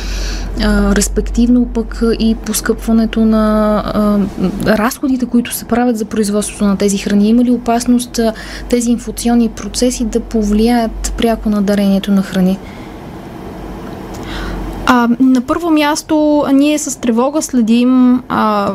а, 0.64 0.96
респективно 0.96 1.66
пък 1.66 2.04
и 2.20 2.36
поскъпването 2.36 3.26
на 3.26 3.76
а, 3.86 4.78
разходите, 4.78 5.26
които 5.26 5.54
се 5.54 5.66
правят 5.66 5.98
за 5.98 6.06
производството 6.06 6.66
на 6.66 6.78
тези 6.78 6.98
храни. 6.98 7.30
Има 7.30 7.44
ли 7.44 7.52
опасност 7.52 8.20
тези 8.70 8.92
инфлационни 8.92 9.50
процеси 9.50 10.06
да 10.06 10.20
повлияят 10.20 11.14
пряко 11.18 11.50
на 11.50 11.62
дарението 11.62 12.12
на 12.12 12.22
храни? 12.22 12.60
А, 14.86 15.08
на 15.20 15.42
първо 15.42 15.70
място, 15.70 16.46
ние 16.54 16.80
с 16.80 17.00
тревога 17.00 17.42
следим 17.42 18.24
а, 18.30 18.72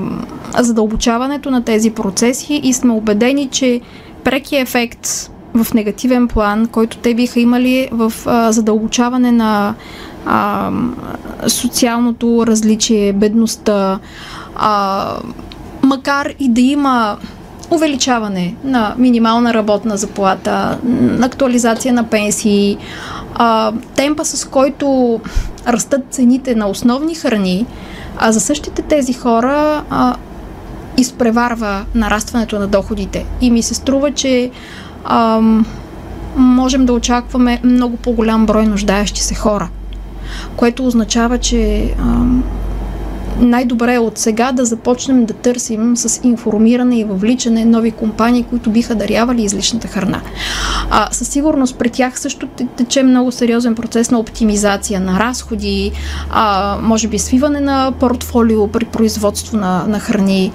задълбочаването 0.59 1.51
на 1.51 1.63
тези 1.63 1.91
процеси 1.91 2.61
и 2.63 2.73
сме 2.73 2.93
убедени, 2.93 3.49
че 3.49 3.81
прекия 4.25 4.61
ефект 4.61 5.31
в 5.55 5.75
негативен 5.75 6.29
план, 6.29 6.67
който 6.67 6.97
те 6.97 7.15
биха 7.15 7.41
имали 7.41 7.89
в 7.93 8.13
а, 8.27 8.53
задълбочаване 8.53 9.33
на 9.33 9.75
а, 10.27 10.71
социалното 11.47 12.47
различие, 12.47 13.13
бедността, 13.13 13.99
а, 14.57 15.07
макар 15.83 16.33
и 16.39 16.49
да 16.49 16.61
има 16.61 17.17
увеличаване 17.71 18.55
на 18.65 18.95
минимална 18.99 19.55
работна 19.55 19.97
заплата, 19.97 20.79
актуализация 21.23 21.95
на 21.95 22.05
пенсии, 22.05 22.79
а, 23.39 23.73
темпа 23.95 24.25
с 24.25 24.45
който 24.45 25.21
растат 25.69 26.01
цените 26.11 26.55
на 26.55 26.69
основни 26.69 27.15
храни, 27.15 27.67
а 28.19 28.33
за 28.33 28.41
същите 28.41 28.83
тези 28.83 29.13
хора 29.13 29.85
а, 29.91 30.17
изпреварва 30.97 31.85
нарастването 31.95 32.59
на 32.59 32.67
доходите. 32.67 33.27
И 33.41 33.51
ми 33.51 33.63
се 33.63 33.75
струва, 33.75 34.13
че 34.13 34.51
а, 35.05 35.41
можем 36.37 36.87
да 36.87 36.93
очакваме 36.93 37.61
много 37.65 37.97
по-голям 37.97 38.47
брой 38.47 38.67
нуждаещи 38.67 39.23
се 39.23 39.35
хора, 39.35 39.69
което 40.57 40.87
означава, 40.87 41.39
че 41.39 41.83
а, 41.85 42.25
най-добре 43.41 43.95
е 43.95 43.99
от 43.99 44.19
сега 44.19 44.53
да 44.53 44.65
започнем 44.65 45.25
да 45.25 45.35
търсим 45.35 45.97
с 45.97 46.21
информиране 46.25 46.99
и 46.99 47.05
въвличане 47.05 47.65
нови 47.65 47.91
компании, 47.91 48.43
които 48.43 48.71
биха 48.71 48.95
дарявали 48.95 49.43
излишната 49.43 49.89
храна. 49.89 50.21
А, 50.91 51.09
със 51.13 51.29
сигурност 51.29 51.79
при 51.79 51.91
тях 51.91 52.21
също 52.21 52.47
тече 52.77 53.03
много 53.03 53.33
сериозен 53.33 53.75
процес 53.75 54.11
на 54.11 54.19
оптимизация 54.19 55.01
на 55.01 55.21
разходи, 55.21 55.93
а, 56.31 56.77
може 56.83 57.09
би 57.09 57.19
свиване 57.19 57.61
на 57.61 57.93
портфолио 58.01 58.69
при 58.69 58.85
производство 58.85 59.57
на, 59.57 59.85
на 59.87 60.01
храни, 60.01 60.53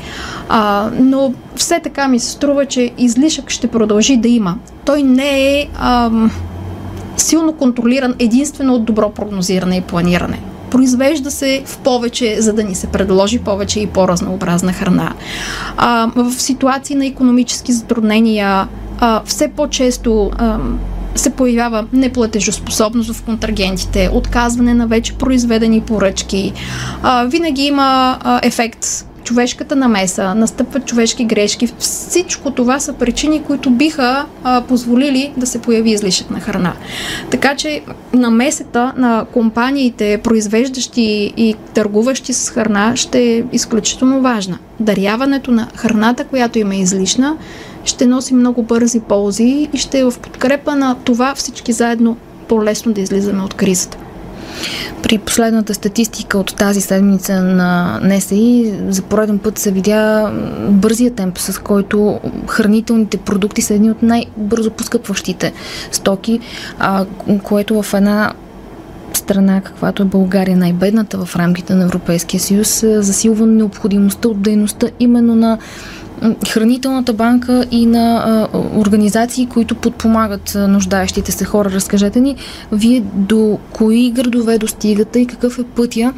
а, 0.49 0.89
но 0.99 1.33
все 1.55 1.79
така 1.79 2.07
ми 2.07 2.19
се 2.19 2.29
струва, 2.31 2.65
че 2.65 2.91
излишък 2.97 3.49
ще 3.49 3.67
продължи 3.67 4.17
да 4.17 4.27
има. 4.27 4.57
Той 4.85 5.03
не 5.03 5.59
е 5.59 5.67
ам, 5.75 6.31
силно 7.17 7.53
контролиран 7.53 8.15
единствено 8.19 8.75
от 8.75 8.85
добро 8.85 9.09
прогнозиране 9.09 9.77
и 9.77 9.81
планиране. 9.81 10.39
Произвежда 10.73 11.31
се 11.31 11.63
в 11.65 11.77
повече, 11.77 12.41
за 12.41 12.53
да 12.53 12.63
ни 12.63 12.75
се 12.75 12.87
предложи 12.87 13.39
повече 13.39 13.79
и 13.79 13.87
по-разнообразна 13.87 14.73
храна. 14.73 15.13
А, 15.77 16.11
в 16.15 16.33
ситуации 16.33 16.95
на 16.95 17.05
економически 17.05 17.71
затруднения 17.71 18.67
а, 18.99 19.21
все 19.25 19.47
по-често 19.47 20.31
а, 20.37 20.57
се 21.15 21.29
появява 21.29 21.85
неплатежоспособност 21.93 23.13
в 23.13 23.23
контрагентите, 23.23 24.09
отказване 24.13 24.73
на 24.73 24.87
вече 24.87 25.13
произведени 25.13 25.81
поръчки. 25.81 26.53
А, 27.03 27.25
винаги 27.25 27.61
има 27.61 28.17
а, 28.23 28.39
ефект 28.43 29.05
човешката 29.23 29.75
намеса, 29.75 30.35
настъпват 30.35 30.85
човешки 30.85 31.25
грешки. 31.25 31.67
Всичко 31.79 32.51
това 32.51 32.79
са 32.79 32.93
причини, 32.93 33.43
които 33.43 33.69
биха 33.69 34.25
а, 34.43 34.61
позволили 34.61 35.33
да 35.37 35.47
се 35.47 35.61
появи 35.61 35.91
излишък 35.91 36.29
на 36.29 36.39
храна. 36.39 36.73
Така 37.31 37.55
че 37.55 37.81
намесата 38.13 38.93
на 38.97 39.25
компаниите, 39.33 40.17
произвеждащи 40.23 41.33
и 41.37 41.55
търгуващи 41.73 42.33
с 42.33 42.49
храна, 42.49 42.95
ще 42.95 43.37
е 43.37 43.43
изключително 43.51 44.21
важна. 44.21 44.57
Даряването 44.79 45.51
на 45.51 45.67
храната, 45.75 46.25
която 46.25 46.59
има 46.59 46.75
излишна, 46.75 47.37
ще 47.85 48.05
носи 48.05 48.33
много 48.33 48.63
бързи 48.63 48.99
ползи 48.99 49.69
и 49.73 49.77
ще 49.77 49.99
е 49.99 50.03
в 50.03 50.13
подкрепа 50.21 50.75
на 50.75 50.95
това 51.03 51.35
всички 51.35 51.71
заедно 51.71 52.17
по-лесно 52.47 52.93
да 52.93 53.01
излизаме 53.01 53.43
от 53.43 53.53
кризата. 53.53 53.97
При 55.03 55.17
последната 55.17 55.73
статистика 55.73 56.37
от 56.37 56.55
тази 56.55 56.81
седмица 56.81 57.41
на 57.41 57.99
НСИ 58.03 58.73
за 58.89 59.01
пореден 59.01 59.39
път 59.39 59.59
се 59.59 59.71
видя 59.71 60.31
бързия 60.69 61.11
темп, 61.11 61.37
с 61.37 61.61
който 61.61 62.19
хранителните 62.47 63.17
продукти 63.17 63.61
са 63.61 63.73
едни 63.73 63.91
от 63.91 64.03
най-бързо 64.03 64.71
поскъпващите 64.71 65.53
стоки, 65.91 66.39
а, 66.79 67.05
което 67.43 67.83
в 67.83 67.93
една 67.93 68.33
страна, 69.13 69.61
каквато 69.61 70.03
е 70.03 70.05
България, 70.05 70.57
най-бедната 70.57 71.25
в 71.25 71.35
рамките 71.35 71.73
на 71.73 71.83
Европейския 71.83 72.39
съюз, 72.39 72.83
засилва 72.85 73.45
необходимостта 73.45 74.27
от 74.27 74.41
дейността 74.41 74.87
именно 74.99 75.35
на 75.35 75.57
хранителната 76.49 77.13
банка 77.13 77.65
и 77.71 77.85
на 77.85 78.23
а, 78.25 78.57
организации, 78.79 79.45
които 79.45 79.75
подпомагат 79.75 80.57
нуждаещите 80.67 81.31
се 81.31 81.45
хора. 81.45 81.71
Разкажете 81.71 82.19
ни, 82.19 82.35
вие 82.71 83.03
до 83.13 83.59
кои 83.71 84.11
градове 84.11 84.57
достигате 84.57 85.19
и 85.19 85.25
какъв 85.25 85.59
е 85.59 85.63
пътя 85.63 86.13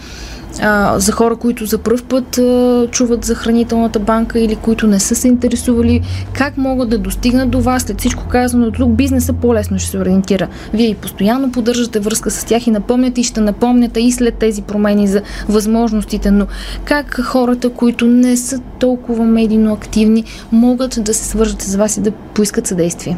а, 0.62 1.00
за 1.00 1.12
хора, 1.12 1.35
които 1.35 1.65
за 1.65 1.77
първ 1.77 2.03
път 2.09 2.38
а, 2.38 2.88
чуват 2.91 3.25
за 3.25 3.35
хранителната 3.35 4.00
банка 4.00 4.39
или 4.39 4.55
които 4.55 4.88
не 4.88 5.00
са 5.00 5.15
се 5.15 5.27
интересували, 5.27 6.01
как 6.33 6.57
могат 6.57 6.89
да 6.89 6.97
достигнат 6.97 7.50
до 7.50 7.62
вас 7.62 7.83
след 7.83 8.00
всичко 8.00 8.27
казано 8.27 8.71
тук, 8.71 8.89
бизнеса 8.89 9.33
по-лесно 9.33 9.79
ще 9.79 9.89
се 9.89 9.97
ориентира. 9.97 10.47
Вие 10.74 10.88
и 10.88 10.95
постоянно 10.95 11.51
поддържате 11.51 12.00
връзка 12.00 12.31
с 12.31 12.43
тях 12.43 12.67
и 12.67 12.71
напомняте 12.71 13.21
и 13.21 13.24
ще 13.24 13.41
напомняте 13.41 14.00
и 14.00 14.12
след 14.12 14.35
тези 14.35 14.62
промени 14.62 15.07
за 15.07 15.21
възможностите, 15.50 16.31
но 16.31 16.47
как 16.85 17.21
хората, 17.21 17.69
които 17.69 18.07
не 18.07 18.38
са 18.38 18.59
толкова 18.79 19.25
медийно 19.25 19.74
активни, 19.74 20.24
могат 20.51 21.00
да 21.03 21.13
се 21.13 21.25
свържат 21.25 21.62
с 21.62 21.75
вас 21.75 21.97
и 21.97 22.01
да 22.01 22.12
поискат 22.12 22.67
съдействие? 22.67 23.17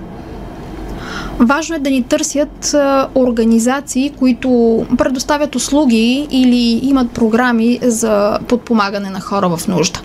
Важно 1.39 1.75
е 1.75 1.79
да 1.79 1.89
ни 1.89 2.03
търсят 2.03 2.75
организации, 3.15 4.13
които 4.20 4.86
предоставят 4.98 5.56
услуги 5.56 6.27
или 6.32 6.79
имат 6.84 7.12
програми 7.12 7.79
за 7.82 8.39
подпомагане 8.48 9.10
на 9.10 9.20
хора 9.20 9.58
в 9.58 9.67
нужда. 9.67 10.01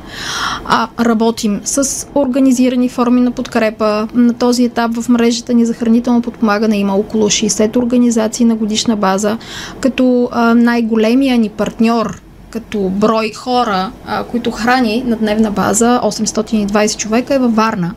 А, 0.64 0.88
работим 1.00 1.60
с 1.64 2.06
организирани 2.14 2.88
форми 2.88 3.20
на 3.20 3.30
подкрепа. 3.30 4.08
На 4.14 4.32
този 4.34 4.64
етап 4.64 4.94
в 4.94 5.08
мрежата 5.08 5.54
ни 5.54 5.66
за 5.66 5.74
хранително 5.74 6.22
подпомагане 6.22 6.78
има 6.78 6.96
около 6.96 7.24
60 7.24 7.76
организации 7.76 8.46
на 8.46 8.54
годишна 8.54 8.96
база, 8.96 9.38
като 9.80 10.28
най-големия 10.54 11.38
ни 11.38 11.48
партньор 11.48 12.22
като 12.52 12.78
брой 12.80 13.32
хора, 13.36 13.90
а, 14.06 14.24
които 14.24 14.50
храни 14.50 15.02
на 15.06 15.16
дневна 15.16 15.50
база 15.50 16.00
820 16.04 16.96
човека 16.96 17.34
е 17.34 17.38
във 17.38 17.54
Варна. 17.54 17.94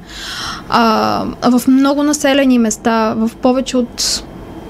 А, 0.69 1.25
в 1.59 1.67
много 1.67 2.03
населени 2.03 2.59
места, 2.59 3.13
в 3.17 3.31
повече 3.41 3.77
от 3.77 4.23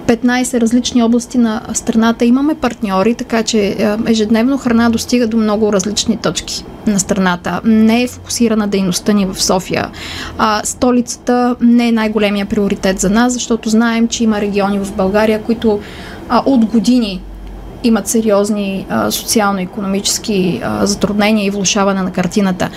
15 0.08 0.62
различни 0.62 1.04
области 1.04 1.38
на 1.38 1.62
страната 1.74 2.26
имаме 2.26 2.56
партньори, 2.56 3.16
така 3.16 3.44
че 3.44 3.78
ежедневно 4.08 4.58
храна 4.58 4.90
достига 4.90 5.28
до 5.28 5.38
много 5.38 5.74
различни 5.74 6.18
точки 6.18 6.66
на 6.88 7.00
страната. 7.00 7.62
Не 7.64 8.04
е 8.04 8.08
фокусирана 8.08 8.68
дейността 8.68 9.14
ни 9.14 9.26
в 9.26 9.44
София. 9.44 9.90
А, 10.38 10.62
столицата 10.64 11.56
не 11.62 11.88
е 11.88 11.92
най-големия 11.92 12.46
приоритет 12.46 13.00
за 13.00 13.10
нас, 13.10 13.34
защото 13.34 13.70
знаем, 13.70 14.08
че 14.08 14.24
има 14.24 14.42
региони 14.42 14.80
в 14.80 14.96
България, 14.96 15.42
които 15.44 15.80
а, 16.30 16.44
от 16.46 16.66
години 16.66 17.22
имат 17.88 18.08
сериозни 18.08 18.86
социално-економически 19.10 20.62
затруднения 20.82 21.46
и 21.46 21.50
влушаване 21.50 22.02
на 22.02 22.12
картината. 22.12 22.70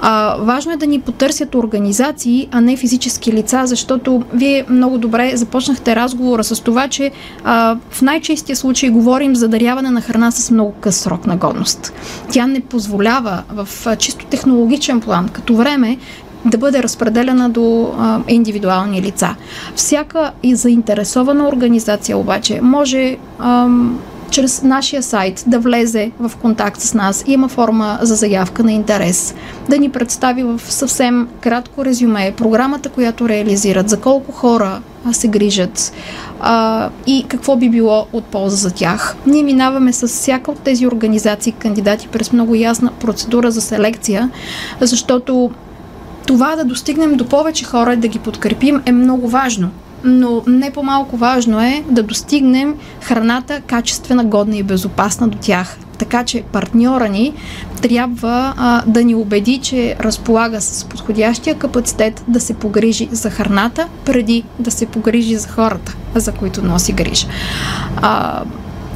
А, 0.00 0.36
важно 0.40 0.72
е 0.72 0.76
да 0.76 0.86
ни 0.86 1.00
потърсят 1.00 1.54
организации, 1.54 2.48
а 2.52 2.60
не 2.60 2.76
физически 2.76 3.32
лица, 3.32 3.62
защото 3.64 4.22
вие 4.32 4.64
много 4.68 4.98
добре 4.98 5.36
започнахте 5.36 5.96
разговора 5.96 6.44
с 6.44 6.60
това, 6.62 6.88
че 6.88 7.10
а, 7.44 7.76
в 7.90 8.02
най-честия 8.02 8.56
случай 8.56 8.90
говорим 8.90 9.36
за 9.36 9.48
даряване 9.48 9.90
на 9.90 10.00
храна 10.00 10.30
с 10.30 10.50
много 10.50 10.72
къс 10.80 10.96
срок 10.96 11.26
на 11.26 11.36
годност. 11.36 11.92
Тя 12.30 12.46
не 12.46 12.60
позволява 12.60 13.42
в 13.52 13.68
а, 13.86 13.96
чисто 13.96 14.26
технологичен 14.26 15.00
план, 15.00 15.28
като 15.28 15.56
време, 15.56 15.98
да 16.44 16.58
бъде 16.58 16.82
разпределена 16.82 17.50
до 17.50 17.94
а, 17.98 18.20
индивидуални 18.28 19.02
лица. 19.02 19.36
Всяка 19.74 20.32
и 20.42 20.54
заинтересована 20.54 21.48
организация 21.48 22.18
обаче 22.18 22.60
може 22.62 23.16
а, 23.38 23.68
чрез 24.34 24.62
нашия 24.62 25.02
сайт 25.02 25.44
да 25.46 25.58
влезе 25.58 26.10
в 26.20 26.32
контакт 26.36 26.80
с 26.80 26.94
нас. 26.94 27.24
Има 27.26 27.48
форма 27.48 27.98
за 28.02 28.14
заявка 28.14 28.64
на 28.64 28.72
интерес. 28.72 29.34
Да 29.68 29.78
ни 29.78 29.90
представи 29.90 30.42
в 30.42 30.60
съвсем 30.68 31.28
кратко 31.40 31.84
резюме 31.84 32.34
програмата, 32.36 32.88
която 32.88 33.28
реализират, 33.28 33.88
за 33.88 34.00
колко 34.00 34.32
хора 34.32 34.82
се 35.12 35.28
грижат 35.28 35.92
а, 36.40 36.90
и 37.06 37.24
какво 37.28 37.56
би 37.56 37.68
било 37.68 38.06
от 38.12 38.24
полза 38.24 38.56
за 38.56 38.70
тях. 38.70 39.16
Ние 39.26 39.42
минаваме 39.42 39.92
с 39.92 40.08
всяка 40.08 40.50
от 40.50 40.58
тези 40.58 40.86
организации 40.86 41.52
кандидати 41.52 42.08
през 42.08 42.32
много 42.32 42.54
ясна 42.54 42.92
процедура 43.00 43.50
за 43.50 43.60
селекция, 43.60 44.30
защото 44.80 45.50
това 46.26 46.56
да 46.56 46.64
достигнем 46.64 47.16
до 47.16 47.26
повече 47.26 47.64
хора 47.64 47.92
и 47.92 47.96
да 47.96 48.08
ги 48.08 48.18
подкрепим 48.18 48.82
е 48.86 48.92
много 48.92 49.28
важно 49.28 49.70
но 50.04 50.42
не 50.46 50.70
по-малко 50.70 51.16
важно 51.16 51.60
е 51.60 51.84
да 51.88 52.02
достигнем 52.02 52.74
храната 53.00 53.60
качествена, 53.60 54.24
годна 54.24 54.56
и 54.56 54.62
безопасна 54.62 55.28
до 55.28 55.38
тях. 55.38 55.76
Така 55.98 56.24
че 56.24 56.42
партньора 56.42 57.08
ни 57.08 57.34
трябва 57.82 58.54
а, 58.56 58.82
да 58.86 59.04
ни 59.04 59.14
убеди, 59.14 59.58
че 59.58 59.96
разполага 60.00 60.60
с 60.60 60.84
подходящия 60.84 61.58
капацитет 61.58 62.24
да 62.28 62.40
се 62.40 62.54
погрижи 62.54 63.08
за 63.12 63.30
храната, 63.30 63.88
преди 64.04 64.44
да 64.58 64.70
се 64.70 64.86
погрижи 64.86 65.36
за 65.36 65.48
хората, 65.48 65.96
за 66.14 66.32
които 66.32 66.64
носи 66.64 66.92
грижа. 66.92 67.26
А, 67.96 68.42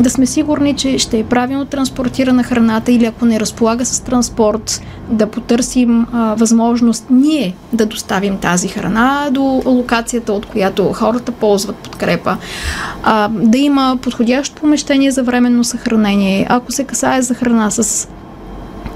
да 0.01 0.11
сме 0.11 0.27
сигурни, 0.27 0.75
че 0.75 0.99
ще 0.99 1.19
е 1.19 1.25
правилно 1.25 1.65
транспортирана 1.65 2.43
храната 2.43 2.93
или 2.93 3.07
ако 3.07 3.25
не 3.25 3.41
разполага 3.41 3.85
с 3.85 4.01
транспорт, 4.01 4.81
да 5.11 5.27
потърсим 5.27 6.07
а, 6.13 6.35
възможност 6.35 7.07
ние 7.11 7.55
да 7.73 7.87
доставим 7.87 8.39
тази 8.39 8.69
храна 8.69 9.29
до 9.31 9.63
локацията, 9.67 10.33
от 10.33 10.47
която 10.47 10.93
хората 10.93 11.33
ползват 11.33 11.77
подкрепа. 11.77 12.37
А, 13.03 13.29
да 13.29 13.59
има 13.59 13.99
подходящо 14.03 14.61
помещение 14.61 15.11
за 15.11 15.23
временно 15.23 15.65
съхранение. 15.65 16.47
Ако 16.49 16.73
се 16.73 16.85
касае 16.85 17.23
за 17.23 17.35
храна 17.35 17.71
с 17.71 18.09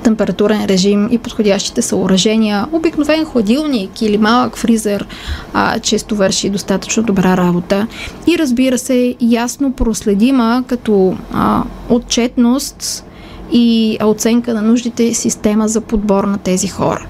температурен 0.03 0.65
режим 0.65 1.09
и 1.11 1.19
подходящите 1.19 1.83
съоръжения. 1.83 2.67
Обикновен 2.73 3.25
хладилник 3.25 4.03
или 4.03 4.19
малък 4.19 4.57
фризер 4.57 5.07
а, 5.53 5.79
често 5.79 6.17
върши 6.17 6.51
достатъчно 6.51 7.03
добра 7.03 7.37
работа. 7.37 7.87
И 8.27 8.39
разбира 8.39 8.79
се, 8.79 9.15
ясно 9.21 9.73
проследима 9.73 10.65
като 10.67 11.15
а, 11.33 11.63
отчетност 11.89 13.05
и 13.53 13.99
оценка 14.03 14.55
на 14.55 14.63
нуждите 14.63 15.15
система 15.15 15.69
за 15.69 15.81
подбор 15.81 16.25
на 16.25 16.39
тези 16.39 16.69
хора. 16.69 17.07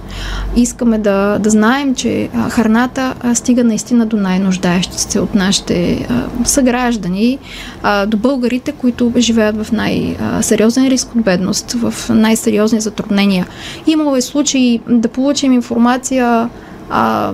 Искаме 0.57 0.98
да, 0.98 1.38
да 1.38 1.50
знаем, 1.50 1.94
че 1.94 2.28
храната 2.50 3.14
стига 3.35 3.64
наистина 3.64 4.07
до 4.07 4.16
най-нуждаещите 4.16 5.02
се 5.02 5.20
от 5.20 5.35
нашите 5.35 6.07
съграждани, 6.44 7.38
до 8.07 8.16
българите, 8.16 8.72
които 8.72 9.12
живеят 9.16 9.66
в 9.66 9.72
най-сериозен 9.72 10.88
риск 10.88 11.09
от 11.16 11.22
бедност, 11.22 11.72
в 11.72 11.94
най-сериозни 12.09 12.81
затруднения. 12.81 13.46
Имало 13.87 14.16
е 14.16 14.20
случаи 14.20 14.81
да 14.88 15.09
получим 15.09 15.52
информация 15.52 16.48
а, 16.94 17.33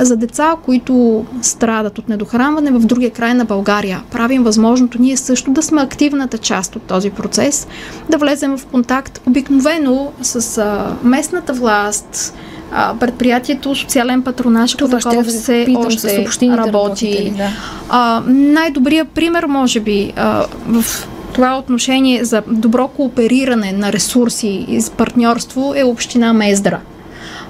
за 0.00 0.16
деца, 0.16 0.54
които 0.64 1.24
страдат 1.42 1.98
от 1.98 2.08
недохранване 2.08 2.70
в 2.70 2.78
другия 2.78 3.10
край 3.10 3.34
на 3.34 3.44
България. 3.44 4.02
Правим 4.10 4.42
възможното 4.42 5.02
ние 5.02 5.16
също 5.16 5.50
да 5.50 5.62
сме 5.62 5.82
активната 5.82 6.38
част 6.38 6.76
от 6.76 6.82
този 6.82 7.10
процес, 7.10 7.66
да 8.10 8.18
влезем 8.18 8.58
в 8.58 8.66
контакт 8.66 9.20
обикновено 9.26 10.12
с 10.22 10.58
а, 10.58 10.96
местната 11.02 11.52
власт, 11.52 12.34
а, 12.72 12.94
предприятието 13.00 13.74
социален 13.74 14.22
патронаж, 14.22 14.72
Това 14.74 14.98
такова 14.98 15.24
все 15.24 15.62
питам, 15.66 15.86
още 15.86 16.26
работи. 16.48 17.32
Да. 17.36 17.48
А, 17.88 18.22
най-добрият 18.26 19.08
пример, 19.08 19.44
може 19.44 19.80
би, 19.80 20.12
а, 20.16 20.46
в 20.66 20.84
това 21.32 21.58
отношение 21.58 22.24
за 22.24 22.42
добро 22.46 22.88
коопериране 22.88 23.72
на 23.72 23.92
ресурси 23.92 24.66
и 24.68 24.82
партньорство 24.96 25.72
е 25.76 25.84
община 25.84 26.32
Мездра 26.32 26.80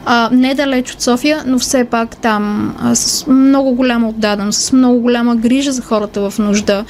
а, 0.07 0.29
не 0.33 0.55
далеч 0.55 0.93
от 0.93 1.01
София, 1.01 1.43
но 1.47 1.59
все 1.59 1.85
пак 1.85 2.17
там 2.17 2.77
а, 2.83 2.95
с 2.95 3.27
много 3.27 3.75
голяма 3.75 4.09
отдаденост, 4.09 4.61
с 4.61 4.73
много 4.73 5.01
голяма 5.01 5.37
грижа 5.37 5.73
за 5.73 5.83
хората 5.83 6.31
в 6.31 6.39
нужда, 6.39 6.85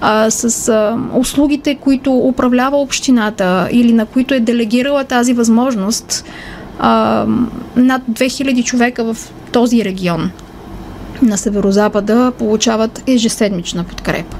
а, 0.00 0.30
с 0.30 0.68
а, 0.68 0.98
услугите, 1.14 1.74
които 1.74 2.18
управлява 2.18 2.76
общината 2.76 3.68
или 3.72 3.92
на 3.92 4.06
които 4.06 4.34
е 4.34 4.40
делегирала 4.40 5.04
тази 5.04 5.32
възможност, 5.32 6.24
а, 6.78 7.24
над 7.76 8.02
2000 8.10 8.64
човека 8.64 9.14
в 9.14 9.16
този 9.52 9.84
регион 9.84 10.30
на 11.22 11.38
Северозапада 11.38 12.32
получават 12.38 13.02
ежеседмична 13.06 13.84
подкрепа. 13.84 14.36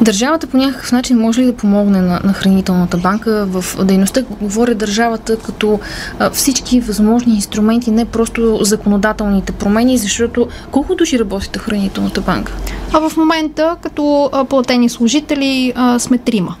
Държавата 0.00 0.46
по 0.46 0.56
някакъв 0.56 0.92
начин 0.92 1.18
може 1.18 1.40
ли 1.40 1.44
да 1.46 1.56
помогне 1.56 2.00
на, 2.00 2.20
на 2.24 2.32
хранителната 2.32 2.96
банка 2.96 3.46
в 3.46 3.84
дейността? 3.84 4.22
Говоря 4.40 4.74
държавата 4.74 5.36
като 5.36 5.80
а, 6.18 6.30
всички 6.30 6.80
възможни 6.80 7.34
инструменти, 7.34 7.90
не 7.90 8.04
просто 8.04 8.58
законодателните 8.62 9.52
промени, 9.52 9.98
защото 9.98 10.48
колко 10.70 10.94
души 10.94 11.18
работите 11.18 11.58
в 11.58 11.62
хранителната 11.62 12.20
банка? 12.20 12.52
А 12.92 13.08
в 13.08 13.16
момента, 13.16 13.76
като 13.82 14.30
а, 14.32 14.44
платени 14.44 14.88
служители, 14.88 15.72
а, 15.76 15.98
сме 15.98 16.18
трима 16.18 16.56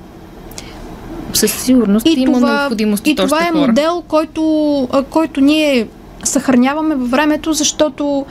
със 1.32 1.52
сигурност 1.52 2.06
и 2.06 2.20
има 2.20 2.32
това, 2.32 2.60
необходимост 2.60 3.06
И 3.06 3.16
това 3.16 3.38
е 3.38 3.50
хора. 3.52 3.66
модел, 3.66 4.02
който, 4.08 4.88
който 5.10 5.40
ние 5.40 5.88
съхраняваме 6.24 6.94
във 6.94 7.10
времето, 7.10 7.52
защото 7.52 8.26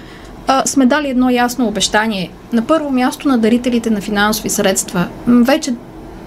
а, 0.52 0.66
сме 0.66 0.86
дали 0.86 1.10
едно 1.10 1.30
ясно 1.30 1.68
обещание. 1.68 2.32
На 2.54 2.62
първо 2.62 2.92
място 2.92 3.28
на 3.28 3.38
дарителите 3.38 3.90
на 3.90 4.02
финансови 4.02 4.50
средства. 4.50 5.08
Вече 5.28 5.74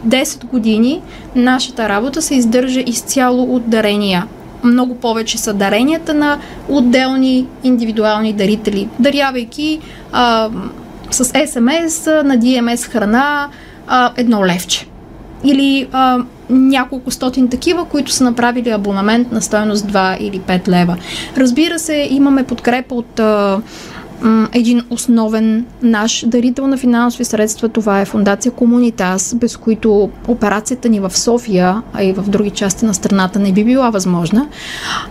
10 0.07 0.45
години 0.45 1.03
нашата 1.37 1.89
работа 1.89 2.23
се 2.23 2.35
издържа 2.35 2.81
изцяло 2.81 3.57
от 3.57 3.71
дарения. 3.71 4.27
много 4.65 4.95
повече 4.95 5.39
са 5.39 5.55
даренията 5.55 6.15
на 6.15 6.39
отделни 6.69 7.47
индивидуални 7.65 8.33
дарители, 8.33 8.89
дарявайки 8.99 9.81
а, 10.13 10.51
с 11.11 11.25
СМС 11.25 12.07
на 12.07 12.39
DMS 12.39 12.91
храна 12.91 13.49
а, 13.87 14.11
едно 14.17 14.47
левче. 14.47 14.87
Или 15.45 15.89
а, 15.93 16.19
няколко 16.51 17.11
стотин 17.11 17.49
такива, 17.49 17.85
които 17.85 18.13
са 18.13 18.25
направили 18.25 18.71
абонамент 18.71 19.33
на 19.33 19.43
стоеност 19.43 19.87
2 19.87 20.19
или 20.19 20.41
5 20.41 20.69
лева. 20.69 20.97
Разбира 21.37 21.79
се, 21.79 22.09
имаме 22.11 22.45
подкрепа 22.45 22.95
от 22.95 23.21
а, 23.21 23.61
един 24.53 24.83
основен 24.91 25.67
наш 25.83 26.25
дарител 26.27 26.67
на 26.67 26.77
финансови 26.77 27.25
средства. 27.25 27.69
Това 27.69 28.01
е 28.01 28.05
фундация 28.05 28.53
Комунитас, 28.53 29.35
без 29.35 29.57
които 29.57 30.11
операцията 30.29 30.89
ни 30.89 31.01
в 31.01 31.19
София, 31.19 31.83
а 31.93 32.05
и 32.05 32.13
в 32.13 32.23
други 32.29 32.51
части 32.51 32.85
на 32.85 32.95
страната 32.95 33.39
не 33.39 33.53
би 33.53 33.65
била 33.65 33.91
възможна. 33.91 34.49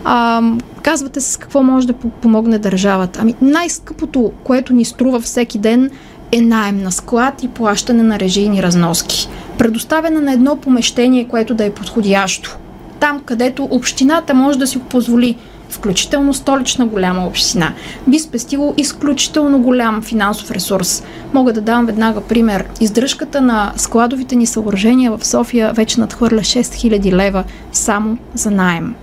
А, 0.04 0.42
казвате 0.84 1.22
с 1.22 1.38
какво 1.38 1.64
може 1.64 1.88
да 1.88 1.94
помогне 1.94 2.60
държавата. 2.60 3.20
Ами 3.22 3.36
най-скъпото, 3.42 4.32
което 4.44 4.74
ни 4.74 4.86
струва 4.86 5.20
всеки 5.20 5.58
ден 5.58 5.90
е 6.32 6.42
найем 6.42 6.84
на 6.84 6.92
склад 6.92 7.44
и 7.44 7.48
плащане 7.48 8.04
на 8.04 8.20
режийни 8.20 8.64
разноски. 8.64 9.30
Предоставяне 9.58 10.20
на 10.20 10.34
едно 10.34 10.56
помещение, 10.56 11.28
което 11.28 11.54
да 11.54 11.66
е 11.66 11.72
подходящо. 11.72 12.58
Там, 13.00 13.22
където 13.26 13.68
общината 13.72 14.34
може 14.34 14.60
да 14.60 14.68
си 14.68 14.80
позволи 14.80 15.38
включително 15.72 16.34
столична 16.34 16.86
голяма 16.86 17.28
община, 17.28 17.74
би 18.08 18.20
спестило 18.20 18.74
изключително 18.78 19.60
голям 19.60 20.02
финансов 20.02 20.52
ресурс. 20.52 21.04
Мога 21.34 21.54
да 21.54 21.62
дам 21.62 21.86
веднага 21.86 22.22
пример. 22.22 22.66
Издръжката 22.80 23.42
на 23.42 23.74
складовите 23.76 24.36
ни 24.36 24.46
съоръжения 24.46 25.18
в 25.18 25.26
София 25.26 25.74
вече 25.74 26.00
надхвърля 26.00 26.40
6000 26.40 27.12
лева 27.12 27.44
само 27.72 28.18
за 28.34 28.52
найем 28.52 28.96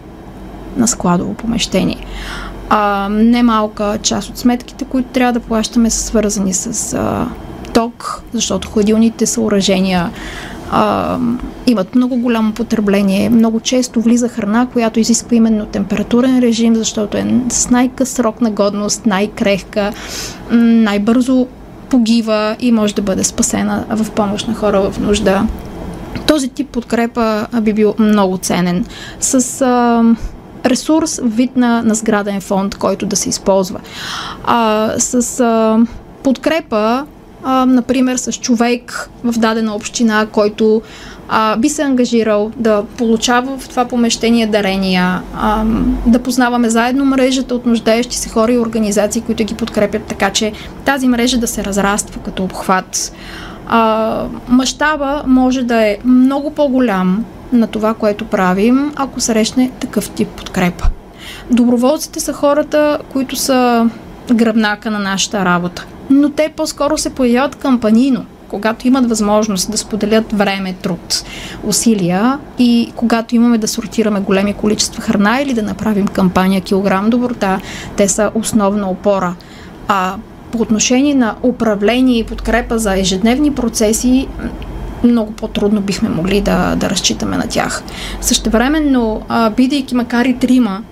на 0.77 0.89
складово 0.89 1.35
помещение. 1.35 2.07
А, 2.71 3.09
немалка 3.11 3.99
част 4.03 4.29
от 4.29 4.39
сметките, 4.39 4.85
които 4.85 5.09
трябва 5.09 5.33
да 5.33 5.41
плащаме, 5.41 5.91
са 5.91 6.03
свързани 6.03 6.55
с 6.55 6.95
а, 6.95 7.27
ток, 7.75 8.23
защото 8.33 8.69
хладилните 8.69 9.27
съоръжения 9.27 10.11
а, 10.71 11.19
имат 11.71 11.95
много 11.95 12.17
голямо 12.17 12.53
потребление. 12.53 13.31
Много 13.31 13.61
често 13.61 14.01
влиза 14.01 14.29
храна, 14.29 14.67
която 14.73 15.01
изисква 15.01 15.37
именно 15.37 15.67
температурен 15.67 16.39
режим, 16.39 16.75
защото 16.77 17.17
е 17.17 17.41
с 17.49 17.71
най-къс 17.71 18.09
срок 18.09 18.41
на 18.41 18.51
годност, 18.51 19.07
най-крехка, 19.07 19.93
най-бързо 20.51 21.47
погива 21.91 22.57
и 22.61 22.73
може 22.73 22.95
да 22.95 23.03
бъде 23.03 23.25
спасена 23.25 23.85
в 23.91 24.11
помощ 24.11 24.49
на 24.49 24.55
хора 24.55 24.91
в 24.91 24.99
нужда. 25.01 25.47
Този 26.27 26.49
тип 26.49 26.69
подкрепа 26.69 27.47
би 27.61 27.73
бил 27.73 27.95
много 27.99 28.39
ценен. 28.39 28.85
С 29.21 29.63
а, 29.63 30.03
ресурс, 30.67 31.21
вид 31.23 31.57
на, 31.57 31.83
на 31.83 31.95
сграден 31.95 32.41
фонд, 32.41 32.75
който 32.75 33.07
да 33.07 33.17
се 33.17 33.29
използва. 33.29 33.81
А, 34.45 34.93
с 34.99 35.41
а, 35.41 35.79
подкрепа 36.23 37.07
а, 37.45 37.67
например, 37.67 38.17
с 38.17 38.33
човек 38.33 39.11
в 39.25 39.39
дадена 39.39 39.75
община, 39.75 40.27
който 40.33 40.83
а, 41.29 41.57
би 41.57 41.69
се 41.69 41.83
ангажирал 41.83 42.51
да 42.57 42.85
получава 42.97 43.59
в 43.59 43.69
това 43.69 43.85
помещение 43.85 44.47
дарения, 44.47 45.23
а, 45.35 45.65
да 46.07 46.19
познаваме 46.19 46.71
заедно 46.71 47.05
мрежата 47.05 47.55
от 47.55 47.67
нуждаещи 47.67 48.17
се 48.17 48.29
хора 48.29 48.53
и 48.53 48.59
организации, 48.59 49.23
които 49.23 49.45
ги 49.45 49.55
подкрепят, 49.55 50.03
така 50.03 50.31
че 50.31 50.53
тази 50.85 51.09
мрежа 51.09 51.39
да 51.39 51.47
се 51.47 51.65
разраства 51.65 52.21
като 52.23 52.45
обхват. 52.45 53.13
А, 53.67 54.25
мащаба 54.49 55.23
може 55.27 55.63
да 55.63 55.87
е 55.87 55.99
много 56.05 56.51
по-голям 56.51 57.25
на 57.53 57.67
това, 57.67 57.95
което 57.95 58.25
правим, 58.25 58.93
ако 58.97 59.21
срещне 59.21 59.71
такъв 59.81 60.11
тип 60.11 60.29
подкрепа. 60.29 60.85
Доброволците 61.51 62.21
са 62.21 62.33
хората, 62.33 62.99
които 63.13 63.37
са 63.37 63.91
гръбнака 64.35 64.91
на 64.91 64.99
нашата 64.99 65.45
работа 65.45 65.87
но 66.11 66.31
те 66.31 66.53
по-скоро 66.57 66.99
се 66.99 67.11
появяват 67.11 67.55
кампанийно, 67.55 68.25
когато 68.49 68.89
имат 68.89 69.09
възможност 69.09 69.71
да 69.71 69.79
споделят 69.79 70.33
време, 70.33 70.73
труд, 70.73 71.25
усилия 71.65 72.39
и 72.59 72.93
когато 72.97 73.37
имаме 73.37 73.59
да 73.59 73.69
сортираме 73.69 74.21
големи 74.21 74.55
количества 74.55 75.03
храна 75.03 75.41
или 75.41 75.55
да 75.55 75.63
направим 75.63 76.07
кампания 76.07 76.61
килограм 76.61 77.11
доброта, 77.11 77.61
те 77.97 78.09
са 78.09 78.31
основна 78.35 78.91
опора. 78.91 79.35
А 79.89 80.15
по 80.53 80.59
отношение 80.59 81.15
на 81.15 81.35
управление 81.43 82.19
и 82.19 82.25
подкрепа 82.25 82.79
за 82.79 82.99
ежедневни 82.99 83.55
процеси, 83.55 84.29
много 85.05 85.33
по-трудно 85.33 85.81
бихме 85.81 86.09
могли 86.09 86.41
да, 86.41 86.77
да 86.77 86.91
разчитаме 86.91 87.37
на 87.37 87.47
тях. 87.49 87.83
Същевременно, 88.21 89.23
бидейки 89.57 89.95
макар 89.95 90.25
и 90.25 90.39
трима, 90.39 90.83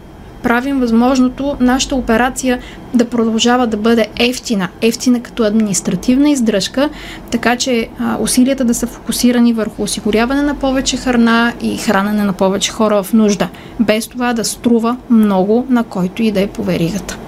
правим 0.47 0.81
възможното 0.81 1.57
нашата 1.61 1.97
операция 1.97 2.59
да 2.95 3.05
продължава 3.05 3.67
да 3.67 3.77
бъде 3.77 4.07
ефтина, 4.19 4.69
ефтина 4.83 5.21
като 5.21 5.43
административна 5.43 6.31
издръжка, 6.31 6.89
така 7.31 7.57
че 7.57 7.89
а, 7.99 8.17
усилията 8.21 8.65
да 8.65 8.75
са 8.75 8.87
фокусирани 8.87 9.53
върху 9.53 9.83
осигуряване 9.83 10.43
на 10.43 10.55
повече 10.55 10.97
храна 10.97 11.53
и 11.61 11.77
хранене 11.77 12.25
на 12.25 12.33
повече 12.33 12.73
хора 12.73 13.03
в 13.03 13.13
нужда, 13.13 13.49
без 13.81 14.07
това 14.07 14.33
да 14.33 14.45
струва 14.45 14.97
много 15.11 15.67
на 15.71 15.85
който 15.85 16.23
и 16.23 16.31
да 16.31 16.41
е 16.41 16.47
поверигата. 16.47 17.19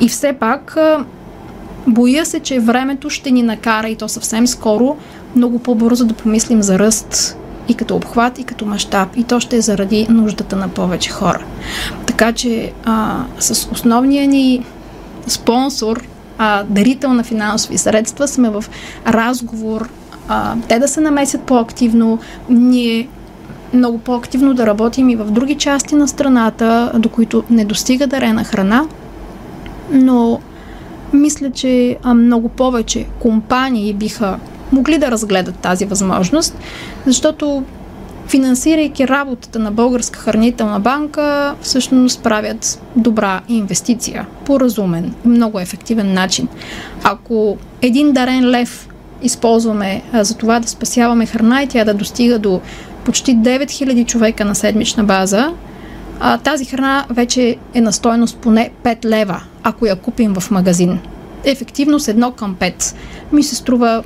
И 0.00 0.08
все 0.08 0.32
пак, 0.32 0.76
а, 0.76 1.04
боя 1.86 2.26
се, 2.26 2.40
че 2.40 2.60
времето 2.60 3.10
ще 3.10 3.30
ни 3.30 3.42
накара 3.42 3.88
и 3.88 3.96
то 3.96 4.08
съвсем 4.08 4.46
скоро 4.46 4.96
много 5.36 5.58
по-бързо 5.58 6.04
да 6.04 6.14
помислим 6.14 6.62
за 6.62 6.78
ръст 6.78 7.36
и 7.68 7.74
като 7.74 7.96
обхват, 7.96 8.38
и 8.38 8.44
като 8.44 8.66
мащаб. 8.66 9.08
И 9.16 9.24
то 9.24 9.40
ще 9.40 9.56
е 9.56 9.60
заради 9.60 10.06
нуждата 10.10 10.56
на 10.56 10.68
повече 10.68 11.10
хора. 11.10 11.44
Така 12.18 12.32
че 12.32 12.72
а, 12.84 13.24
с 13.38 13.68
основния 13.72 14.28
ни 14.28 14.64
спонсор, 15.26 16.04
а, 16.38 16.64
дарител 16.64 17.12
на 17.12 17.24
финансови 17.24 17.78
средства, 17.78 18.28
сме 18.28 18.50
в 18.50 18.64
разговор 19.06 19.88
а, 20.28 20.54
те 20.68 20.78
да 20.78 20.88
се 20.88 21.00
намесят 21.00 21.42
по-активно, 21.42 22.18
ние 22.50 23.08
много 23.74 23.98
по-активно 23.98 24.54
да 24.54 24.66
работим 24.66 25.08
и 25.08 25.16
в 25.16 25.30
други 25.30 25.54
части 25.54 25.94
на 25.94 26.08
страната, 26.08 26.92
до 26.94 27.08
които 27.08 27.44
не 27.50 27.64
достига 27.64 28.06
дарена 28.06 28.44
храна, 28.44 28.84
но 29.92 30.40
мисля, 31.12 31.50
че 31.50 31.96
много 32.14 32.48
повече 32.48 33.06
компании 33.18 33.94
биха 33.94 34.38
могли 34.72 34.98
да 34.98 35.10
разгледат 35.10 35.56
тази 35.56 35.84
възможност, 35.84 36.58
защото 37.06 37.62
финансирайки 38.28 39.08
работата 39.08 39.58
на 39.58 39.70
Българска 39.70 40.18
хранителна 40.18 40.80
банка, 40.80 41.54
всъщност 41.62 42.22
правят 42.22 42.82
добра 42.96 43.40
инвестиция 43.48 44.26
по 44.44 44.60
разумен 44.60 45.14
и 45.24 45.28
много 45.28 45.60
ефективен 45.60 46.12
начин. 46.12 46.48
Ако 47.02 47.56
един 47.82 48.12
дарен 48.12 48.50
лев 48.50 48.88
използваме 49.22 50.02
а, 50.12 50.24
за 50.24 50.36
това 50.36 50.60
да 50.60 50.68
спасяваме 50.68 51.26
храна 51.26 51.62
и 51.62 51.66
тя 51.66 51.84
да 51.84 51.94
достига 51.94 52.38
до 52.38 52.60
почти 53.04 53.36
9000 53.36 54.06
човека 54.06 54.44
на 54.44 54.54
седмична 54.54 55.04
база, 55.04 55.52
а, 56.20 56.38
тази 56.38 56.64
храна 56.64 57.04
вече 57.10 57.56
е 57.74 57.80
на 57.80 57.92
стоеност 57.92 58.36
поне 58.36 58.70
5 58.84 59.04
лева, 59.04 59.42
ако 59.62 59.86
я 59.86 59.96
купим 59.96 60.34
в 60.34 60.50
магазин. 60.50 60.98
Ефективност 61.44 62.08
едно 62.08 62.32
към 62.32 62.56
5 62.56 62.94
ми 63.32 63.42
се 63.42 63.54
струва 63.54 64.02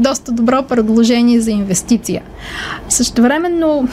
доста 0.00 0.32
добро 0.32 0.62
предложение 0.62 1.40
за 1.40 1.50
инвестиция. 1.50 2.22
Същевременно 2.88 3.88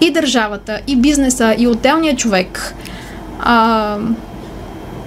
и 0.00 0.10
държавата, 0.10 0.80
и 0.86 0.96
бизнеса, 0.96 1.54
и 1.58 1.66
отделният 1.66 2.18
човек 2.18 2.74
а, 3.40 3.96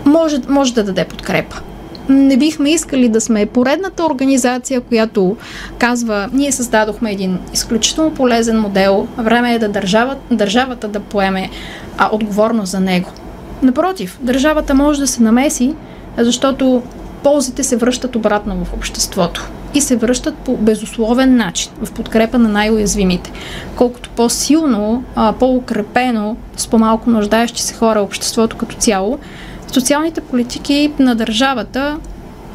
може, 0.05 0.41
може 0.49 0.73
да 0.73 0.83
даде 0.83 1.05
подкрепа. 1.05 1.61
Не 2.09 2.37
бихме 2.37 2.69
искали 2.69 3.09
да 3.09 3.21
сме 3.21 3.45
поредната 3.45 4.05
организация, 4.05 4.81
която 4.81 5.37
казва, 5.77 6.29
ние 6.33 6.51
създадохме 6.51 7.11
един 7.11 7.39
изключително 7.53 8.13
полезен 8.13 8.59
модел, 8.59 9.07
време 9.17 9.53
е 9.53 9.59
да 9.59 9.69
държавата, 9.69 10.35
държавата 10.35 10.87
да 10.87 10.99
поеме 10.99 11.49
а, 11.97 12.09
отговорност 12.11 12.71
за 12.71 12.79
него. 12.79 13.09
Напротив, 13.61 14.17
държавата 14.21 14.73
може 14.73 14.99
да 14.99 15.07
се 15.07 15.23
намеси, 15.23 15.73
защото 16.17 16.81
ползите 17.23 17.63
се 17.63 17.77
връщат 17.77 18.15
обратно 18.15 18.65
в 18.65 18.73
обществото 18.73 19.49
и 19.73 19.81
се 19.81 19.95
връщат 19.95 20.35
по 20.35 20.57
безусловен 20.57 21.35
начин 21.35 21.71
в 21.83 21.91
подкрепа 21.91 22.39
на 22.39 22.49
най-уязвимите. 22.49 23.31
Колкото 23.75 24.09
по-силно, 24.09 25.03
по-укрепено, 25.39 26.37
с 26.57 26.67
по-малко 26.67 27.09
нуждаещи 27.09 27.61
се 27.61 27.73
хора 27.73 28.01
обществото 28.01 28.57
като 28.57 28.75
цяло, 28.75 29.19
социалните 29.71 30.21
политики 30.21 30.91
на 30.99 31.15
държавата 31.15 31.97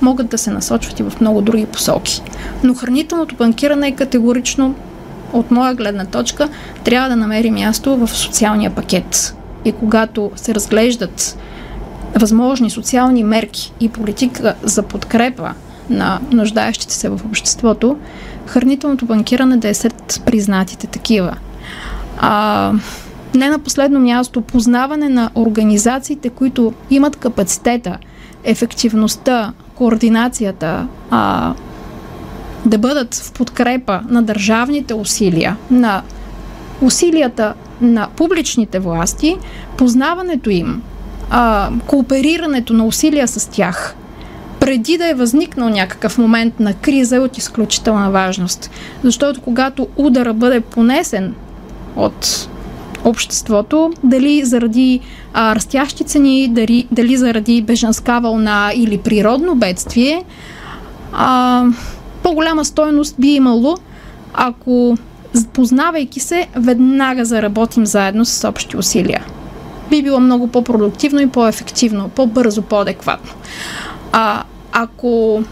могат 0.03 0.29
да 0.29 0.39
се 0.39 0.51
насочват 0.51 1.01
и 1.01 1.03
в 1.03 1.13
много 1.21 1.41
други 1.41 1.67
посоки. 1.67 2.23
Но 2.63 2.75
хранителното 2.75 3.35
банкиране 3.35 3.89
е 3.89 3.93
категорично, 3.93 4.75
от 5.33 5.51
моя 5.51 5.75
гледна 5.75 6.05
точка, 6.05 6.49
трябва 6.85 7.09
да 7.09 7.17
намери 7.17 7.51
място 7.51 7.97
в 7.97 8.09
социалния 8.09 8.71
пакет. 8.71 9.37
И 9.65 9.73
когато 9.73 10.31
се 10.37 10.55
разглеждат 10.55 11.39
възможни 12.15 12.71
социални 12.71 13.25
мерки 13.25 13.73
и 13.81 13.89
политика 13.89 14.55
за 14.63 14.83
подкрепа 14.83 15.51
на 15.91 16.21
нуждаещите 16.33 16.95
се 16.95 17.09
в 17.09 17.21
обществото, 17.27 17.97
хранителното 18.47 19.07
банкиране 19.07 19.57
да 19.57 19.69
е 19.69 19.75
сред 19.75 20.23
признатите 20.27 20.87
такива. 20.87 21.37
А, 22.19 22.73
Не 23.35 23.49
на 23.49 23.59
последно 23.59 24.01
място, 24.01 24.41
познаване 24.41 25.09
на 25.09 25.31
организациите, 25.35 26.31
които 26.31 26.73
имат 26.91 27.17
капацитета, 27.17 27.99
ефективността, 28.45 29.53
координацията, 29.75 30.87
а, 31.11 31.55
да 32.67 32.79
бъдат 32.79 33.15
в 33.15 33.33
подкрепа 33.33 34.01
на 34.09 34.23
държавните 34.23 34.95
усилия, 34.95 35.57
на 35.71 36.03
усилията 36.83 37.55
на 37.81 38.09
публичните 38.17 38.79
власти, 38.79 39.37
познаването 39.77 40.51
им, 40.51 40.83
а, 41.31 41.71
кооперирането 41.87 42.73
на 42.73 42.85
усилия 42.87 43.29
с 43.29 43.51
тях, 43.51 43.97
преди 44.65 44.99
да 44.99 45.09
е 45.09 45.15
възникнал 45.15 45.69
някакъв 45.69 46.19
момент 46.19 46.61
на 46.61 46.75
криза 46.75 47.17
е 47.17 47.19
от 47.19 47.39
изключителна 47.39 48.11
важност. 48.11 48.71
Защото 49.03 49.41
когато 49.41 49.89
удара 49.97 50.35
бъде 50.35 50.61
понесен 50.61 51.35
от 51.97 52.49
обществото, 53.05 53.93
дали 54.05 54.45
заради 54.45 55.01
а, 55.35 55.55
растящи 55.55 56.05
цени, 56.05 56.49
дали, 56.49 56.87
дали 56.91 57.17
заради 57.17 57.63
бежанска 57.63 58.21
вълна 58.21 58.73
или 58.75 58.99
природно 58.99 59.55
бедствие, 59.55 60.25
а, 61.13 61.65
по-голяма 62.23 62.65
стоеност 62.65 63.15
би 63.19 63.29
имало, 63.29 63.77
ако 64.35 64.97
познавайки 65.53 66.21
се, 66.21 66.49
веднага 66.57 67.25
заработим 67.25 67.87
заедно 67.87 68.25
с 68.25 68.49
общи 68.49 68.77
усилия. 68.77 69.25
Би 69.91 70.03
било 70.03 70.21
много 70.21 70.47
по-продуктивно 70.47 71.21
и 71.21 71.27
по-ефективно, 71.27 72.09
по-бързо, 72.09 72.63
по-адекватно. 72.63 73.33
А 74.13 74.43
ако 74.77 75.43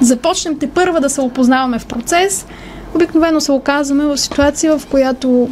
започнем 0.00 0.58
те 0.58 0.70
първа 0.70 1.00
да 1.00 1.10
се 1.10 1.20
опознаваме 1.20 1.78
в 1.78 1.86
процес, 1.86 2.46
обикновено 2.94 3.40
се 3.40 3.52
оказваме 3.52 4.04
в 4.04 4.18
ситуация, 4.18 4.78
в 4.78 4.86
която 4.86 5.50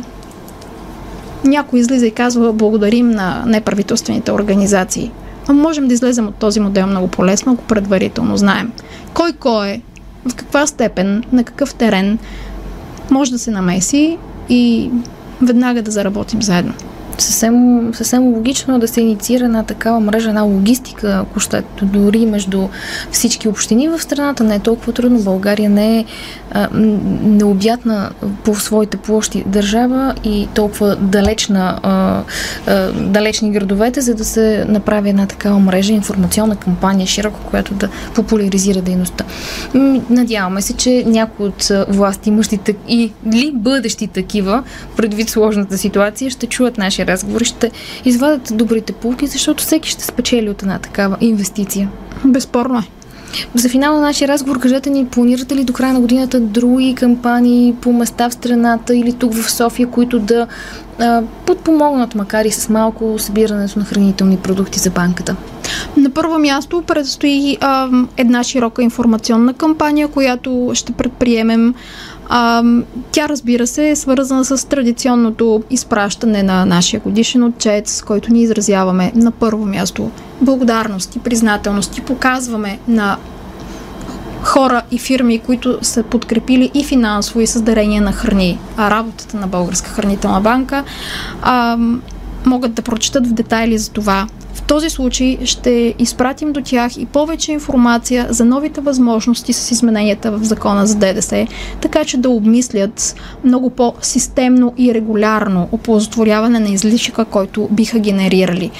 някой 1.44 1.80
излиза 1.80 2.06
и 2.06 2.10
казва 2.10 2.52
благодарим 2.52 3.10
на 3.10 3.44
неправителствените 3.46 4.32
организации. 4.32 5.10
Но 5.48 5.54
можем 5.54 5.88
да 5.88 5.94
излезем 5.94 6.26
от 6.26 6.34
този 6.34 6.60
модел 6.60 6.86
много 6.86 7.08
по-лесно, 7.08 7.52
ако 7.52 7.64
предварително 7.64 8.36
знаем 8.36 8.72
кой 9.14 9.32
кой 9.32 9.68
е, 9.68 9.82
в 10.28 10.34
каква 10.34 10.66
степен, 10.66 11.24
на 11.32 11.44
какъв 11.44 11.74
терен 11.74 12.18
може 13.10 13.32
да 13.32 13.38
се 13.38 13.50
намеси 13.50 14.18
и 14.48 14.90
веднага 15.42 15.82
да 15.82 15.90
заработим 15.90 16.42
заедно 16.42 16.74
съвсем, 17.18 17.90
съвсем 17.94 18.22
логично 18.22 18.78
да 18.78 18.88
се 18.88 19.00
инициира 19.00 19.44
една 19.44 19.62
такава 19.62 20.00
мрежа, 20.00 20.28
една 20.28 20.42
логистика, 20.42 21.18
ако 21.22 21.40
ще 21.40 21.62
дори 21.82 22.26
между 22.26 22.68
всички 23.10 23.48
общини 23.48 23.88
в 23.88 24.02
страната. 24.02 24.44
Не 24.44 24.54
е 24.54 24.58
толкова 24.58 24.92
трудно. 24.92 25.18
България 25.18 25.70
не 25.70 25.98
е 25.98 26.04
а, 26.50 26.68
необятна 27.22 28.10
по 28.44 28.54
своите 28.54 28.96
площи 28.96 29.44
държава 29.46 30.14
и 30.24 30.48
толкова 30.54 30.96
далечна, 30.96 31.78
а, 31.82 32.22
а, 32.66 32.92
далечни 32.92 33.50
градовете, 33.50 34.00
за 34.00 34.14
да 34.14 34.24
се 34.24 34.64
направи 34.68 35.08
една 35.08 35.26
такава 35.26 35.58
мрежа, 35.58 35.92
информационна 35.92 36.56
кампания, 36.56 37.06
широко, 37.06 37.40
която 37.50 37.74
да 37.74 37.88
популяризира 38.14 38.82
дейността. 38.82 39.24
Надяваме 40.10 40.62
се, 40.62 40.72
че 40.72 41.04
някои 41.06 41.46
от 41.46 41.70
власти, 41.88 42.28
имащите 42.28 42.74
и 42.88 43.12
ли 43.34 43.52
бъдещи 43.54 44.06
такива, 44.06 44.62
предвид 44.96 45.28
сложната 45.28 45.78
ситуация, 45.78 46.30
ще 46.30 46.46
чуят 46.46 46.78
нашия 46.78 46.99
разговори, 47.06 47.44
ще 47.44 47.70
извадят 48.04 48.52
добрите 48.56 48.92
полки, 48.92 49.26
защото 49.26 49.64
всеки 49.64 49.90
ще 49.90 50.04
спечели 50.04 50.50
от 50.50 50.62
една 50.62 50.78
такава 50.78 51.16
инвестиция. 51.20 51.88
Безспорно 52.24 52.78
е. 52.78 52.82
За 53.54 53.68
финал 53.68 53.94
на 53.94 54.00
нашия 54.00 54.28
разговор, 54.28 54.58
кажете 54.60 54.90
ни, 54.90 55.06
планирате 55.06 55.56
ли 55.56 55.64
до 55.64 55.72
края 55.72 55.92
на 55.92 56.00
годината 56.00 56.40
други 56.40 56.94
кампании 56.94 57.74
по 57.80 57.92
места 57.92 58.30
в 58.30 58.34
страната 58.34 58.96
или 58.96 59.12
тук 59.12 59.34
в 59.34 59.50
София, 59.50 59.86
които 59.86 60.18
да 60.18 60.46
а, 60.98 61.22
подпомогнат, 61.46 62.14
макар 62.14 62.44
и 62.44 62.50
с 62.50 62.68
малко, 62.68 63.18
събирането 63.18 63.78
на 63.78 63.84
хранителни 63.84 64.36
продукти 64.36 64.78
за 64.78 64.90
банката? 64.90 65.36
На 65.96 66.10
първо 66.10 66.38
място 66.38 66.82
предстои 66.86 67.56
а, 67.60 67.88
една 68.16 68.42
широка 68.42 68.82
информационна 68.82 69.54
кампания, 69.54 70.08
която 70.08 70.70
ще 70.74 70.92
предприемем 70.92 71.74
а, 72.32 72.62
тя, 73.12 73.28
разбира 73.28 73.66
се, 73.66 73.90
е 73.90 73.96
свързана 73.96 74.44
с 74.44 74.68
традиционното 74.68 75.62
изпращане 75.70 76.42
на 76.42 76.64
нашия 76.64 77.00
годишен 77.00 77.44
отчет, 77.44 77.88
с 77.88 78.02
който 78.02 78.32
ни 78.32 78.42
изразяваме 78.42 79.12
на 79.14 79.30
първо 79.30 79.66
място 79.66 80.10
благодарност 80.40 81.16
и 81.16 81.18
признателност 81.18 81.98
и 81.98 82.00
показваме 82.00 82.78
на 82.88 83.16
хора 84.42 84.82
и 84.90 84.98
фирми, 84.98 85.38
които 85.38 85.78
са 85.82 86.02
подкрепили 86.02 86.70
и 86.74 86.84
финансово, 86.84 87.40
и 87.40 87.46
с 87.46 87.62
дарение 87.62 88.00
на 88.00 88.12
храни, 88.12 88.58
а 88.76 88.90
работата 88.90 89.36
на 89.36 89.46
Българска 89.46 89.90
хранителна 89.90 90.40
банка, 90.40 90.84
а, 91.42 91.78
могат 92.46 92.74
да 92.74 92.82
прочитат 92.82 93.26
в 93.26 93.32
детайли 93.32 93.78
за 93.78 93.90
това 93.90 94.26
този 94.70 94.90
случай 94.90 95.38
ще 95.44 95.94
изпратим 95.98 96.52
до 96.52 96.60
тях 96.60 96.96
и 96.96 97.06
повече 97.06 97.52
информация 97.52 98.26
за 98.30 98.44
новите 98.44 98.80
възможности 98.80 99.52
с 99.52 99.70
измененията 99.70 100.30
в 100.30 100.44
закона 100.44 100.86
за 100.86 100.94
ДДС, 100.94 101.46
така 101.80 102.04
че 102.04 102.16
да 102.16 102.30
обмислят 102.30 103.14
много 103.44 103.70
по-системно 103.70 104.74
и 104.78 104.94
регулярно 104.94 105.68
оползотворяване 105.72 106.60
на 106.60 106.68
излишъка, 106.68 107.24
който 107.24 107.68
биха 107.70 107.98
генерирали. 107.98 108.70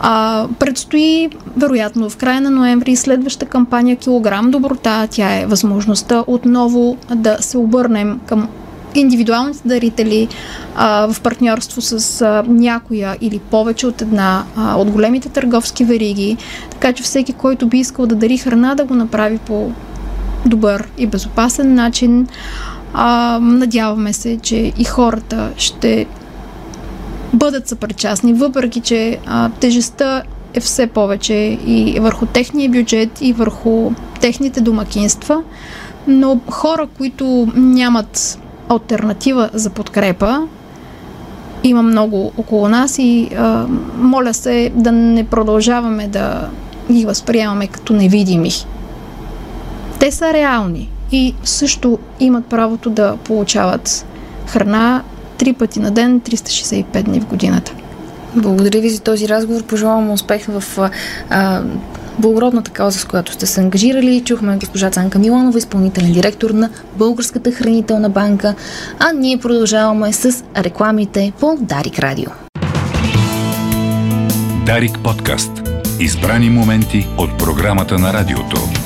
А, 0.00 0.46
предстои, 0.58 1.30
вероятно, 1.56 2.10
в 2.10 2.16
края 2.16 2.40
на 2.40 2.50
ноември 2.50 2.96
следваща 2.96 3.46
кампания 3.46 3.96
Килограм 3.96 4.50
доброта. 4.50 5.08
Тя 5.10 5.40
е 5.40 5.46
възможността 5.46 6.24
отново 6.26 6.96
да 7.14 7.36
се 7.40 7.58
обърнем 7.58 8.20
към 8.26 8.48
индивидуалните 8.94 9.68
дарители 9.68 10.28
а, 10.74 11.12
в 11.12 11.20
партньорство 11.20 11.80
с 11.80 12.22
а, 12.22 12.44
някоя 12.48 13.16
или 13.20 13.38
повече 13.38 13.86
от 13.86 14.02
една 14.02 14.44
а, 14.56 14.76
от 14.76 14.90
големите 14.90 15.28
търговски 15.28 15.84
вериги, 15.84 16.36
така 16.70 16.92
че 16.92 17.02
всеки, 17.02 17.32
който 17.32 17.66
би 17.66 17.78
искал 17.78 18.06
да 18.06 18.14
дари 18.14 18.38
храна, 18.38 18.74
да 18.74 18.84
го 18.84 18.94
направи 18.94 19.38
по 19.38 19.72
добър 20.46 20.88
и 20.98 21.06
безопасен 21.06 21.74
начин. 21.74 22.26
А, 22.94 23.38
надяваме 23.42 24.12
се, 24.12 24.38
че 24.42 24.72
и 24.78 24.84
хората 24.84 25.50
ще 25.56 26.06
бъдат 27.32 27.68
съпричастни, 27.68 28.32
въпреки 28.32 28.80
че 28.80 29.18
а, 29.26 29.50
тежестта 29.50 30.22
е 30.54 30.60
все 30.60 30.86
повече 30.86 31.34
и 31.66 31.98
върху 32.00 32.26
техния 32.26 32.70
бюджет, 32.70 33.20
и 33.20 33.32
върху 33.32 33.90
техните 34.20 34.60
домакинства. 34.60 35.42
Но 36.06 36.40
хора, 36.50 36.86
които 36.98 37.48
нямат 37.54 38.38
альтернатива 38.68 39.50
за 39.52 39.70
подкрепа. 39.70 40.48
Има 41.64 41.82
много 41.82 42.32
около 42.38 42.68
нас 42.68 42.98
и 42.98 43.28
а, 43.36 43.66
моля 43.98 44.34
се 44.34 44.72
да 44.74 44.92
не 44.92 45.26
продължаваме 45.26 46.08
да 46.08 46.48
ги 46.92 47.06
възприемаме 47.06 47.66
като 47.66 47.92
невидими. 47.92 48.50
Те 49.98 50.10
са 50.10 50.32
реални 50.32 50.90
и 51.12 51.34
също 51.44 51.98
имат 52.20 52.46
правото 52.46 52.90
да 52.90 53.16
получават 53.16 54.06
храна 54.46 55.02
три 55.38 55.52
пъти 55.52 55.80
на 55.80 55.90
ден, 55.90 56.20
365 56.20 57.02
дни 57.02 57.20
в 57.20 57.26
годината. 57.26 57.72
Благодаря 58.36 58.80
ви 58.80 58.90
за 58.90 59.00
този 59.00 59.28
разговор. 59.28 59.62
Пожелавам 59.62 60.10
успех 60.10 60.46
в 60.48 60.90
а, 61.30 61.62
благородната 62.18 62.70
кауза, 62.70 62.98
с 62.98 63.04
която 63.04 63.32
сте 63.32 63.46
се 63.46 63.60
ангажирали. 63.60 64.22
Чухме 64.24 64.56
госпожа 64.56 64.90
Цанка 64.90 65.18
Миланова, 65.18 65.58
изпълнителен 65.58 66.12
директор 66.12 66.50
на 66.50 66.70
Българската 66.96 67.52
хранителна 67.52 68.10
банка, 68.10 68.54
а 68.98 69.12
ние 69.12 69.38
продължаваме 69.38 70.12
с 70.12 70.44
рекламите 70.56 71.32
по 71.40 71.56
Дарик 71.60 71.98
Радио. 71.98 72.30
Дарик 74.66 74.98
подкаст. 75.04 75.50
Избрани 76.00 76.50
моменти 76.50 77.08
от 77.18 77.38
програмата 77.38 77.98
на 77.98 78.12
радиото. 78.12 78.83